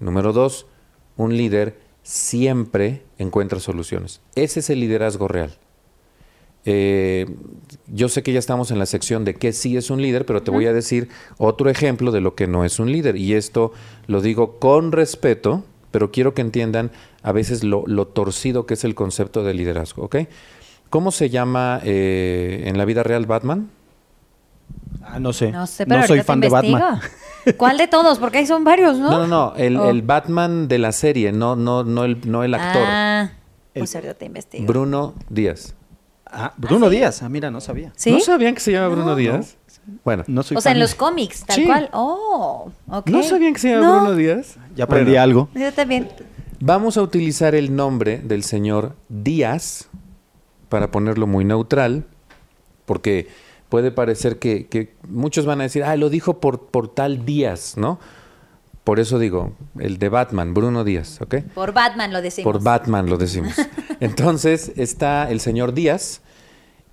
Número 0.00 0.32
dos, 0.32 0.66
un 1.18 1.36
líder 1.36 1.78
siempre 2.02 3.02
encuentra 3.18 3.60
soluciones. 3.60 4.22
Ese 4.34 4.60
es 4.60 4.70
el 4.70 4.80
liderazgo 4.80 5.28
real. 5.28 5.58
Eh, 6.66 7.26
yo 7.88 8.08
sé 8.08 8.22
que 8.22 8.32
ya 8.32 8.38
estamos 8.38 8.70
en 8.70 8.78
la 8.78 8.86
sección 8.86 9.24
de 9.24 9.34
qué 9.34 9.52
sí 9.52 9.76
es 9.76 9.90
un 9.90 10.00
líder, 10.00 10.24
pero 10.26 10.42
te 10.42 10.50
voy 10.50 10.66
a 10.66 10.72
decir 10.72 11.08
otro 11.38 11.68
ejemplo 11.68 12.10
de 12.10 12.20
lo 12.20 12.34
que 12.34 12.46
no 12.46 12.64
es 12.64 12.78
un 12.78 12.90
líder. 12.90 13.16
Y 13.16 13.34
esto 13.34 13.72
lo 14.06 14.20
digo 14.20 14.58
con 14.58 14.92
respeto, 14.92 15.64
pero 15.90 16.10
quiero 16.10 16.34
que 16.34 16.40
entiendan 16.42 16.90
a 17.22 17.32
veces 17.32 17.64
lo, 17.64 17.84
lo 17.86 18.06
torcido 18.06 18.66
que 18.66 18.74
es 18.74 18.84
el 18.84 18.94
concepto 18.94 19.44
de 19.44 19.54
liderazgo. 19.54 20.04
¿ok? 20.04 20.16
¿Cómo 20.90 21.10
se 21.10 21.28
llama 21.28 21.80
eh, 21.84 22.64
en 22.66 22.78
la 22.78 22.84
vida 22.84 23.02
real 23.02 23.26
Batman? 23.26 23.70
Ah, 25.02 25.20
no 25.20 25.32
sé. 25.32 25.52
No 25.52 25.66
sé, 25.66 25.86
pero 25.86 26.00
no 26.00 26.06
soy 26.06 26.22
fan 26.22 26.40
te 26.40 26.46
de 26.46 26.50
Batman. 26.52 27.00
¿Cuál 27.58 27.76
de 27.76 27.88
todos? 27.88 28.18
Porque 28.18 28.38
ahí 28.38 28.46
son 28.46 28.64
varios, 28.64 28.98
¿no? 28.98 29.10
No, 29.10 29.18
no, 29.18 29.26
no, 29.26 29.56
el, 29.56 29.76
Oh. 29.76 29.90
el 29.90 30.02
Batman 30.02 30.66
de 30.66 30.78
la 30.78 30.92
serie, 30.92 31.30
no, 31.32 31.56
no, 31.56 31.84
no, 31.84 32.04
el, 32.04 32.20
no 32.30 32.42
el 32.42 32.54
actor. 32.54 32.82
Ah, 32.86 33.32
pues 33.74 33.94
ahorita 33.94 34.14
te 34.14 34.24
investigo. 34.24 34.66
Bruno 34.66 35.14
Díaz. 35.28 35.74
Ah, 36.36 36.52
Bruno 36.56 36.88
Díaz. 36.90 37.22
Ah, 37.22 37.28
mira, 37.28 37.50
no 37.50 37.60
sabía. 37.60 37.92
¿Sí? 37.96 38.10
¿No 38.12 38.20
sabían 38.20 38.54
que 38.54 38.60
se 38.60 38.72
llama 38.72 38.88
Bruno 38.88 39.14
Díaz? 39.16 39.56
Bueno, 40.04 40.24
No 40.26 40.42
soy 40.42 40.56
o 40.56 40.60
sea, 40.60 40.70
fan. 40.70 40.76
en 40.76 40.80
los 40.80 40.94
cómics, 40.94 41.44
tal 41.44 41.56
Sí. 41.56 41.64
cual. 41.66 41.90
Oh, 41.92 42.70
ok. 42.88 43.08
¿no 43.10 43.22
sabían 43.22 43.52
que 43.52 43.60
se 43.60 43.70
llama 43.70 43.86
No, 43.86 44.00
Bruno 44.00 44.14
Díaz? 44.16 44.56
Ya 44.74 44.84
aprendí 44.84 45.10
Bueno, 45.12 45.22
algo. 45.22 45.48
Yo 45.54 45.72
también. 45.72 46.08
Vamos 46.60 46.96
a 46.96 47.02
utilizar 47.02 47.54
el 47.54 47.74
nombre 47.76 48.18
del 48.18 48.42
señor 48.44 48.96
Díaz 49.08 49.88
para 50.68 50.90
ponerlo 50.90 51.26
muy 51.26 51.44
neutral, 51.44 52.04
porque 52.86 53.28
puede 53.68 53.90
parecer 53.90 54.38
que, 54.38 54.66
que 54.66 54.94
muchos 55.08 55.44
van 55.46 55.60
a 55.60 55.64
decir, 55.64 55.84
ah, 55.84 55.96
lo 55.96 56.08
dijo 56.08 56.40
por, 56.40 56.66
por 56.68 56.88
tal 56.94 57.24
Díaz, 57.26 57.76
¿no? 57.76 57.98
Por 58.84 59.00
eso 59.00 59.18
digo, 59.18 59.52
el 59.78 59.98
de 59.98 60.08
Batman, 60.10 60.52
Bruno 60.54 60.84
Díaz, 60.84 61.20
¿ok? 61.22 61.36
Por 61.54 61.72
Batman 61.72 62.12
lo 62.12 62.20
decimos. 62.22 62.52
Por 62.52 62.62
Batman 62.62 63.08
lo 63.08 63.16
decimos. 63.18 63.54
Entonces 64.00 64.72
está 64.76 65.30
el 65.30 65.40
señor 65.40 65.72
Díaz 65.74 66.20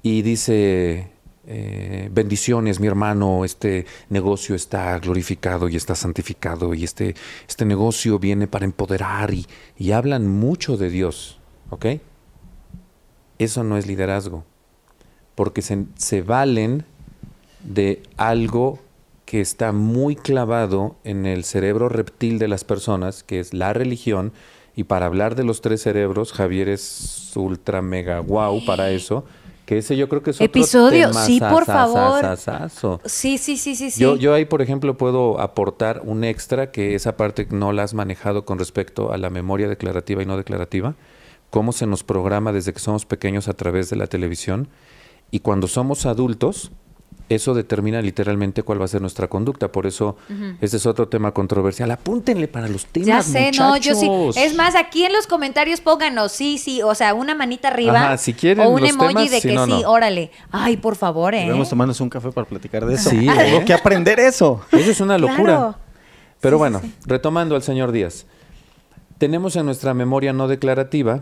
y 0.04 0.22
dice, 0.22 1.12
eh, 1.46 2.10
bendiciones 2.12 2.80
mi 2.80 2.88
hermano, 2.88 3.46
este 3.46 3.86
negocio 4.10 4.56
está 4.56 4.98
glorificado 5.00 5.70
y 5.70 5.76
está 5.76 5.96
santificado 5.96 6.74
y 6.74 6.84
este, 6.84 7.16
este 7.48 7.66
negocio 7.66 8.20
viene 8.20 8.48
para 8.48 8.66
empoderar 8.66 9.34
y, 9.34 9.48
y 9.78 9.92
hablan 9.92 10.28
mucho 10.28 10.78
de 10.78 10.90
Dios, 10.90 11.40
¿ok? 11.70 11.86
Eso 13.40 13.64
no 13.64 13.78
es 13.78 13.88
liderazgo, 13.88 14.44
porque 15.36 15.62
se, 15.62 15.86
se 15.96 16.22
valen 16.22 16.86
de 17.64 18.04
algo 18.18 18.80
que 19.26 19.42
está 19.42 19.72
muy 19.72 20.16
clavado 20.16 20.96
en 21.04 21.26
el 21.26 21.44
cerebro 21.44 21.90
reptil 21.90 22.38
de 22.38 22.48
las 22.48 22.64
personas, 22.64 23.24
que 23.24 23.40
es 23.40 23.54
la 23.54 23.74
religión, 23.74 24.34
y 24.76 24.84
para 24.84 25.06
hablar 25.06 25.36
de 25.36 25.44
los 25.44 25.62
tres 25.62 25.82
cerebros, 25.82 26.34
Javier 26.34 26.70
es 26.70 27.32
ultra 27.36 27.82
mega 27.82 28.20
guau 28.20 28.64
para 28.66 28.92
eso, 28.92 29.26
que 29.72 29.78
ese 29.78 29.96
yo 29.96 30.10
creo 30.10 30.22
que 30.22 30.32
es 30.32 30.36
otro 30.36 30.48
Episodio, 30.48 31.08
tema 31.08 31.26
sí, 31.26 31.40
por 31.40 31.64
favor. 31.64 32.20
sasasasazo. 32.20 33.00
Sí, 33.06 33.38
sí, 33.38 33.56
sí, 33.56 33.74
sí, 33.78 33.90
sí. 33.90 34.02
Yo, 34.02 34.18
yo 34.18 34.34
ahí, 34.34 34.44
por 34.44 34.62
ejemplo, 34.62 34.98
puedo 34.98 35.40
aportar 35.40 36.02
un 36.04 36.26
extra 36.26 36.72
que 36.74 36.94
esa 36.94 37.16
parte 37.16 37.48
no 37.52 37.72
la 37.72 37.84
has 37.84 37.94
manejado 37.94 38.44
con 38.44 38.60
respecto 38.60 39.14
a 39.14 39.18
la 39.18 39.30
memoria 39.30 39.70
declarativa 39.70 40.22
y 40.22 40.26
no 40.26 40.36
declarativa, 40.36 40.96
cómo 41.52 41.72
se 41.72 41.88
nos 41.88 42.04
programa 42.04 42.52
desde 42.52 42.74
que 42.74 42.80
somos 42.80 43.06
pequeños 43.06 43.48
a 43.48 43.54
través 43.54 43.90
de 43.90 43.96
la 43.96 44.08
televisión 44.08 44.68
y 45.32 45.40
cuando 45.40 45.68
somos 45.68 46.06
adultos, 46.06 46.74
eso 47.36 47.54
determina 47.54 48.02
literalmente 48.02 48.64
cuál 48.64 48.82
va 48.82 48.86
a 48.86 48.88
ser 48.88 49.02
nuestra 49.02 49.28
conducta. 49.28 49.72
Por 49.72 49.86
eso, 49.88 50.18
ese 50.62 50.78
es 50.78 50.86
otro 50.86 51.08
tema 51.08 51.32
controversial. 51.34 51.90
Apúntenle 51.92 52.48
para 52.48 52.68
los 52.68 52.86
temas, 52.86 53.08
Ya 53.08 53.22
sé, 53.24 53.52
no, 53.58 53.78
yo 53.78 53.96
sí. 53.96 54.10
Es 54.36 54.56
más, 54.56 54.76
aquí 54.76 55.04
en 55.04 55.14
los 55.14 55.28
comentarios 55.28 55.82
pónganos, 55.82 56.32
sí, 56.32 56.58
sí, 56.58 56.82
o 56.82 56.94
sea, 56.96 57.14
una 57.14 57.36
manita 57.36 57.70
arriba. 57.70 58.00
Ajá, 58.02 58.18
si 58.18 58.34
quieren 58.34 58.66
O 58.66 58.70
un 58.70 58.82
los 58.82 58.90
emoji 58.90 59.08
temas, 59.16 59.32
de 59.32 59.42
si 59.42 59.48
que 59.50 59.54
no, 59.54 59.66
sí, 59.66 59.72
no. 59.84 59.90
órale. 59.92 60.32
Ay, 60.52 60.78
por 60.78 60.96
favor, 60.96 61.34
¿eh? 61.36 61.46
Debemos 61.46 61.70
tomarnos 61.70 62.00
un 62.02 62.10
café 62.10 62.32
para 62.32 62.48
platicar 62.48 62.86
de 62.86 62.96
eso. 62.96 63.10
Sí, 63.10 63.20
Tengo 63.20 63.60
¿eh? 63.60 63.66
que 63.66 63.74
aprender 63.74 64.20
eso. 64.20 64.62
Eso 64.72 64.92
es 64.92 65.00
una 65.02 65.18
Claro. 65.18 65.32
locura. 65.34 65.78
Pero 66.40 66.58
sí, 66.58 66.60
bueno, 66.60 66.80
sí. 66.82 66.94
retomando 67.06 67.56
al 67.56 67.64
señor 67.64 67.92
Díaz. 67.92 68.26
Tenemos 69.18 69.56
en 69.56 69.66
nuestra 69.66 69.94
memoria 69.94 70.34
no 70.34 70.48
declarativa 70.48 71.22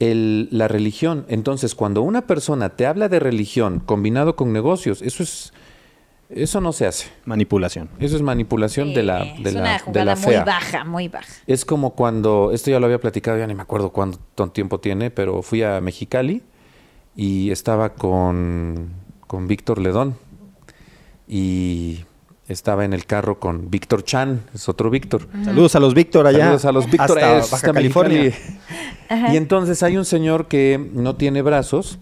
el- 0.00 0.48
la 0.50 0.66
religión. 0.66 1.24
Entonces, 1.28 1.74
cuando 1.76 2.02
una 2.02 2.26
persona 2.26 2.70
te 2.70 2.86
habla 2.86 3.08
de 3.08 3.20
religión 3.20 3.78
combinado 3.78 4.34
con 4.34 4.52
negocios, 4.52 5.00
eso 5.02 5.22
es 5.22 5.52
eso 6.32 6.60
no 6.60 6.72
se 6.72 6.86
hace. 6.86 7.08
Manipulación. 7.24 7.88
Eso 7.98 8.14
es 8.14 8.22
manipulación 8.22 8.94
de 8.94 9.02
la 9.02 9.18
de 9.24 9.34
es 9.48 9.54
la, 9.54 9.60
una 9.62 9.72
de 9.72 9.78
jugada 9.80 10.04
la 10.04 10.14
muy 10.14 10.24
fea. 10.24 10.44
baja, 10.44 10.84
muy 10.84 11.08
baja. 11.08 11.26
Es 11.48 11.64
como 11.64 11.94
cuando, 11.96 12.52
esto 12.52 12.70
ya 12.70 12.78
lo 12.78 12.86
había 12.86 13.00
platicado, 13.00 13.36
ya 13.36 13.48
ni 13.48 13.54
me 13.56 13.62
acuerdo 13.62 13.90
cuánto 13.90 14.48
tiempo 14.50 14.78
tiene, 14.78 15.10
pero 15.10 15.42
fui 15.42 15.64
a 15.64 15.80
Mexicali 15.80 16.42
y 17.16 17.50
estaba 17.50 17.94
con, 17.94 18.90
con 19.26 19.48
Víctor 19.48 19.80
Ledón 19.80 20.14
y 21.26 22.04
estaba 22.50 22.84
en 22.84 22.92
el 22.92 23.06
carro 23.06 23.38
con 23.38 23.70
Víctor 23.70 24.04
Chan, 24.04 24.42
es 24.54 24.68
otro 24.68 24.90
Víctor. 24.90 25.28
Saludos 25.44 25.76
a 25.76 25.80
los 25.80 25.94
Víctor 25.94 26.26
allá. 26.26 26.44
Saludos 26.58 26.64
a 26.64 26.72
los 26.72 26.86
Víctor 26.86 27.18
hasta 27.18 27.38
es, 27.38 27.44
Baja 27.44 27.56
hasta 27.56 27.72
California. 27.72 28.32
Y 29.32 29.36
entonces 29.36 29.82
hay 29.82 29.96
un 29.96 30.04
señor 30.04 30.48
que 30.48 30.90
no 30.92 31.16
tiene 31.16 31.42
brazos 31.42 31.98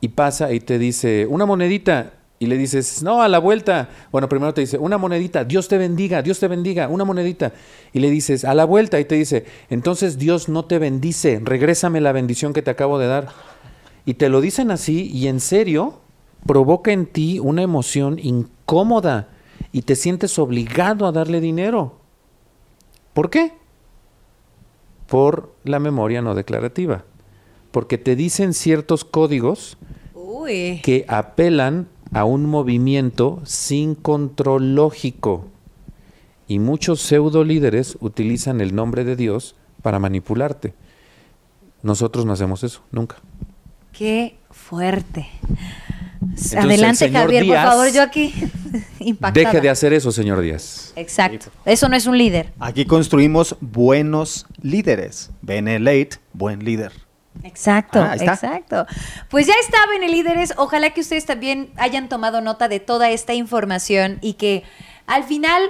y 0.00 0.08
pasa 0.08 0.52
y 0.52 0.60
te 0.60 0.78
dice, 0.78 1.26
una 1.28 1.46
monedita. 1.46 2.14
Y 2.40 2.46
le 2.46 2.58
dices, 2.58 3.04
no, 3.04 3.22
a 3.22 3.28
la 3.28 3.38
vuelta. 3.38 3.88
Bueno, 4.10 4.28
primero 4.28 4.52
te 4.52 4.62
dice, 4.62 4.76
una 4.76 4.98
monedita, 4.98 5.44
Dios 5.44 5.68
te 5.68 5.78
bendiga, 5.78 6.22
Dios 6.22 6.40
te 6.40 6.48
bendiga, 6.48 6.88
una 6.88 7.04
monedita. 7.04 7.52
Y 7.92 8.00
le 8.00 8.10
dices, 8.10 8.44
a 8.44 8.52
la 8.54 8.64
vuelta. 8.64 8.98
Y 8.98 9.04
te 9.04 9.14
dice, 9.14 9.44
entonces 9.70 10.18
Dios 10.18 10.48
no 10.48 10.64
te 10.64 10.80
bendice, 10.80 11.40
regrésame 11.44 12.00
la 12.00 12.10
bendición 12.10 12.52
que 12.52 12.62
te 12.62 12.72
acabo 12.72 12.98
de 12.98 13.06
dar. 13.06 13.28
Y 14.04 14.14
te 14.14 14.28
lo 14.28 14.40
dicen 14.40 14.72
así 14.72 15.08
y 15.14 15.28
en 15.28 15.38
serio 15.38 16.00
provoca 16.44 16.90
en 16.90 17.06
ti 17.06 17.38
una 17.38 17.62
emoción 17.62 18.18
incómoda 18.20 19.28
y 19.72 19.82
te 19.82 19.96
sientes 19.96 20.38
obligado 20.38 21.06
a 21.06 21.12
darle 21.12 21.40
dinero. 21.40 21.98
¿Por 23.14 23.30
qué? 23.30 23.54
Por 25.06 25.54
la 25.64 25.78
memoria 25.78 26.22
no 26.22 26.34
declarativa. 26.34 27.04
Porque 27.70 27.96
te 27.98 28.14
dicen 28.16 28.52
ciertos 28.52 29.04
códigos 29.04 29.78
Uy. 30.14 30.80
que 30.84 31.06
apelan 31.08 31.88
a 32.12 32.24
un 32.24 32.44
movimiento 32.44 33.40
sin 33.44 33.94
control 33.94 34.74
lógico. 34.74 35.46
Y 36.46 36.58
muchos 36.58 37.00
pseudo 37.00 37.44
líderes 37.44 37.96
utilizan 38.00 38.60
el 38.60 38.74
nombre 38.74 39.04
de 39.04 39.16
Dios 39.16 39.56
para 39.80 39.98
manipularte. 39.98 40.74
Nosotros 41.82 42.26
no 42.26 42.34
hacemos 42.34 42.62
eso, 42.62 42.82
nunca. 42.92 43.16
Qué 43.92 44.36
fuerte. 44.50 45.28
El 46.52 46.58
Adelante, 46.58 46.96
señor 47.06 47.22
Javier, 47.22 47.44
Díaz- 47.44 47.62
por 47.64 47.72
favor, 47.72 47.92
yo 47.92 48.02
aquí 48.02 48.34
impactada. 49.00 49.44
Deje 49.50 49.60
de 49.60 49.70
hacer 49.70 49.92
eso, 49.92 50.12
señor 50.12 50.40
Díaz. 50.40 50.92
Exacto. 50.96 51.46
Eso 51.64 51.88
no 51.88 51.96
es 51.96 52.06
un 52.06 52.16
líder. 52.18 52.52
Aquí 52.60 52.84
construimos 52.84 53.56
buenos 53.60 54.46
líderes. 54.60 55.30
Benelate, 55.42 56.18
buen 56.32 56.64
líder. 56.64 56.92
Exacto, 57.44 58.00
Ah, 58.00 58.12
ahí 58.12 58.18
está. 58.18 58.34
exacto. 58.34 58.86
Pues 59.30 59.46
ya 59.46 59.54
está, 59.64 59.78
líderes. 60.06 60.52
Ojalá 60.58 60.90
que 60.90 61.00
ustedes 61.00 61.24
también 61.24 61.70
hayan 61.76 62.08
tomado 62.08 62.40
nota 62.40 62.68
de 62.68 62.78
toda 62.80 63.10
esta 63.10 63.34
información 63.34 64.18
y 64.20 64.34
que 64.34 64.62
al 65.06 65.24
final 65.24 65.62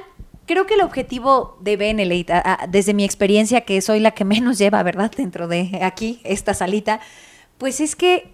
creo 0.47 0.67
que 0.67 0.75
el 0.75 0.81
objetivo 0.83 1.57
de 1.61 1.77
Benelate, 1.77 2.33
a- 2.33 2.59
a- 2.63 2.67
desde 2.67 2.95
mi 2.95 3.05
experiencia, 3.05 3.63
que 3.63 3.81
soy 3.81 4.01
la 4.01 4.11
que 4.11 4.25
menos 4.25 4.59
lleva, 4.59 4.83
¿verdad? 4.83 5.11
Dentro 5.17 5.47
de 5.49 5.79
aquí, 5.83 6.21
esta 6.25 6.53
salita, 6.53 7.01
pues 7.59 7.81
es 7.81 7.95
que 7.97 8.33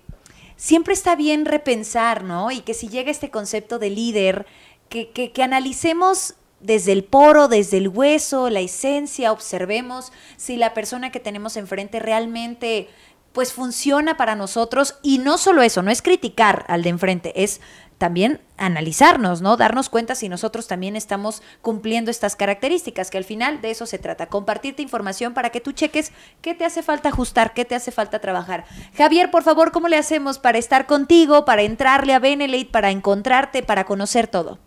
siempre 0.59 0.93
está 0.93 1.17
bien 1.17 1.47
repensar, 1.47 2.25
¿no? 2.25 2.51
Y 2.51 2.61
que 2.61 2.75
si 2.75 2.89
llega 2.89 3.11
este 3.11 3.31
concepto 3.31 3.79
de 3.79 3.89
líder, 3.89 4.45
que, 4.91 5.11
que, 5.11 5.33
que 5.33 5.43
analicemos 5.43 6.35
desde 6.61 6.93
el 6.93 7.05
poro, 7.05 7.47
desde 7.47 7.79
el 7.79 7.89
hueso, 7.89 8.51
la 8.51 8.61
esencia, 8.61 9.33
observemos 9.33 10.13
si 10.37 10.57
la 10.57 10.75
persona 10.75 11.13
que 11.13 11.21
tenemos 11.21 11.57
enfrente 11.57 12.01
realmente 12.01 12.89
pues 13.33 13.53
funciona 13.53 14.17
para 14.17 14.35
nosotros 14.35 14.97
y 15.03 15.19
no 15.19 15.39
solo 15.39 15.63
eso, 15.63 15.83
no 15.83 15.91
es 15.91 16.03
criticar 16.03 16.65
al 16.69 16.83
de 16.83 16.91
enfrente, 16.91 17.43
es 17.43 17.61
también 17.99 18.41
analizarnos, 18.57 19.43
¿no? 19.43 19.57
Darnos 19.57 19.89
cuenta 19.89 20.15
si 20.15 20.29
nosotros 20.29 20.69
también 20.69 20.95
estamos 20.95 21.43
cumpliendo 21.61 22.11
estas 22.11 22.37
características, 22.37 23.11
que 23.11 23.19
al 23.19 23.25
final 23.25 23.61
de 23.61 23.73
eso 23.73 23.87
se 23.87 23.99
trata, 23.99 24.27
compartirte 24.27 24.83
información 24.83 25.35
para 25.35 25.51
que 25.51 25.61
tú 25.61 25.73
cheques 25.73 26.13
qué 26.41 26.55
te 26.55 26.65
hace 26.65 26.83
falta 26.83 27.09
ajustar, 27.09 27.55
qué 27.55 27.65
te 27.65 27.75
hace 27.75 27.91
falta 27.91 28.21
trabajar. 28.21 28.65
Javier, 28.97 29.31
por 29.31 29.43
favor, 29.43 29.73
¿cómo 29.73 29.89
le 29.89 29.97
hacemos 29.97 30.39
para 30.39 30.59
estar 30.59 30.87
contigo, 30.87 31.45
para 31.45 31.63
entrarle 31.63 32.15
a 32.15 32.21
Benelate, 32.21 32.71
para 32.71 32.91
encontrarte, 32.93 33.65
para 33.65 33.85
conocer 33.85 34.29
todo? 34.29 34.59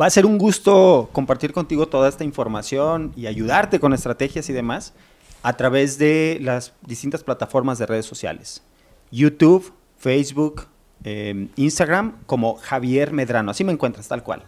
Va 0.00 0.06
a 0.06 0.10
ser 0.10 0.24
un 0.24 0.38
gusto 0.38 1.10
compartir 1.12 1.52
contigo 1.52 1.88
toda 1.88 2.08
esta 2.08 2.24
información 2.24 3.12
y 3.16 3.26
ayudarte 3.26 3.80
con 3.80 3.92
estrategias 3.92 4.48
y 4.48 4.52
demás 4.52 4.94
a 5.42 5.52
través 5.54 5.98
de 5.98 6.38
las 6.40 6.72
distintas 6.86 7.24
plataformas 7.24 7.78
de 7.78 7.86
redes 7.86 8.06
sociales. 8.06 8.62
YouTube, 9.10 9.72
Facebook, 9.98 10.66
eh, 11.04 11.48
Instagram 11.56 12.16
como 12.26 12.56
Javier 12.56 13.12
Medrano. 13.12 13.50
Así 13.50 13.64
me 13.64 13.72
encuentras, 13.72 14.08
tal 14.08 14.22
cual. 14.22 14.42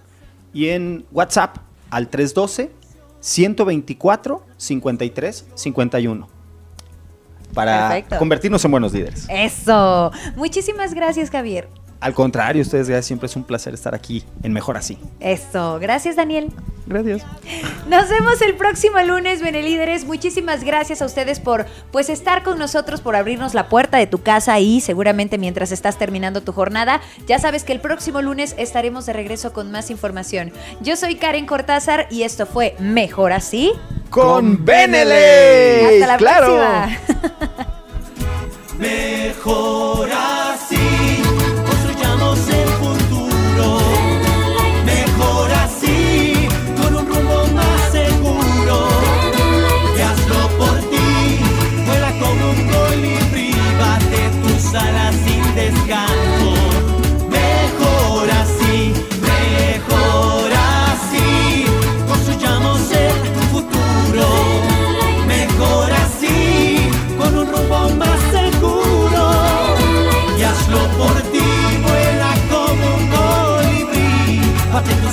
Y 0.52 0.68
en 0.68 1.04
WhatsApp 1.12 1.56
al 1.90 2.08
312 2.08 2.70
124 3.20 4.44
53 4.56 5.46
51 5.54 6.28
para 7.54 7.88
Perfecto. 7.88 8.18
convertirnos 8.18 8.64
en 8.64 8.70
buenos 8.70 8.92
líderes. 8.92 9.26
Eso. 9.28 10.10
Muchísimas 10.36 10.94
gracias, 10.94 11.30
Javier. 11.30 11.68
Al 12.00 12.14
contrario, 12.14 12.62
ustedes 12.62 12.88
gracias, 12.88 13.06
siempre 13.06 13.26
es 13.26 13.36
un 13.36 13.44
placer 13.44 13.74
estar 13.74 13.94
aquí 13.94 14.24
en 14.42 14.52
Mejor 14.52 14.76
Así. 14.76 14.98
Eso. 15.20 15.78
Gracias, 15.78 16.16
Daniel. 16.16 16.50
Gracias. 16.86 17.22
Nos 17.88 18.08
vemos 18.08 18.42
el 18.42 18.54
próximo 18.56 19.00
lunes, 19.02 19.40
Benelíderes. 19.40 20.04
Muchísimas 20.04 20.64
gracias 20.64 21.00
a 21.00 21.06
ustedes 21.06 21.38
por 21.40 21.66
pues 21.90 22.08
estar 22.08 22.42
con 22.42 22.58
nosotros, 22.58 23.00
por 23.00 23.14
abrirnos 23.14 23.54
la 23.54 23.68
puerta 23.68 23.98
de 23.98 24.06
tu 24.06 24.22
casa 24.22 24.58
y 24.58 24.80
seguramente 24.80 25.38
mientras 25.38 25.72
estás 25.72 25.96
terminando 25.98 26.42
tu 26.42 26.52
jornada. 26.52 27.00
Ya 27.26 27.38
sabes 27.38 27.64
que 27.64 27.72
el 27.72 27.80
próximo 27.80 28.20
lunes 28.20 28.54
estaremos 28.58 29.06
de 29.06 29.12
regreso 29.12 29.52
con 29.52 29.70
más 29.70 29.90
información. 29.90 30.52
Yo 30.80 30.96
soy 30.96 31.16
Karen 31.16 31.46
Cortázar 31.46 32.06
y 32.10 32.22
esto 32.24 32.46
fue 32.46 32.74
Mejor 32.78 33.32
Así. 33.32 33.72
Con 34.10 34.64
Benele. 34.64 36.02
Hasta 36.02 36.06
la 36.06 36.16
claro. 36.16 36.56
próxima. 36.56 37.72
Mejor 38.78 40.10
así, 40.12 40.76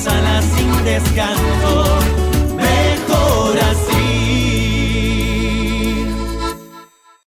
alas 0.08 0.45
sin 0.56 0.84
descanso. 0.86 2.39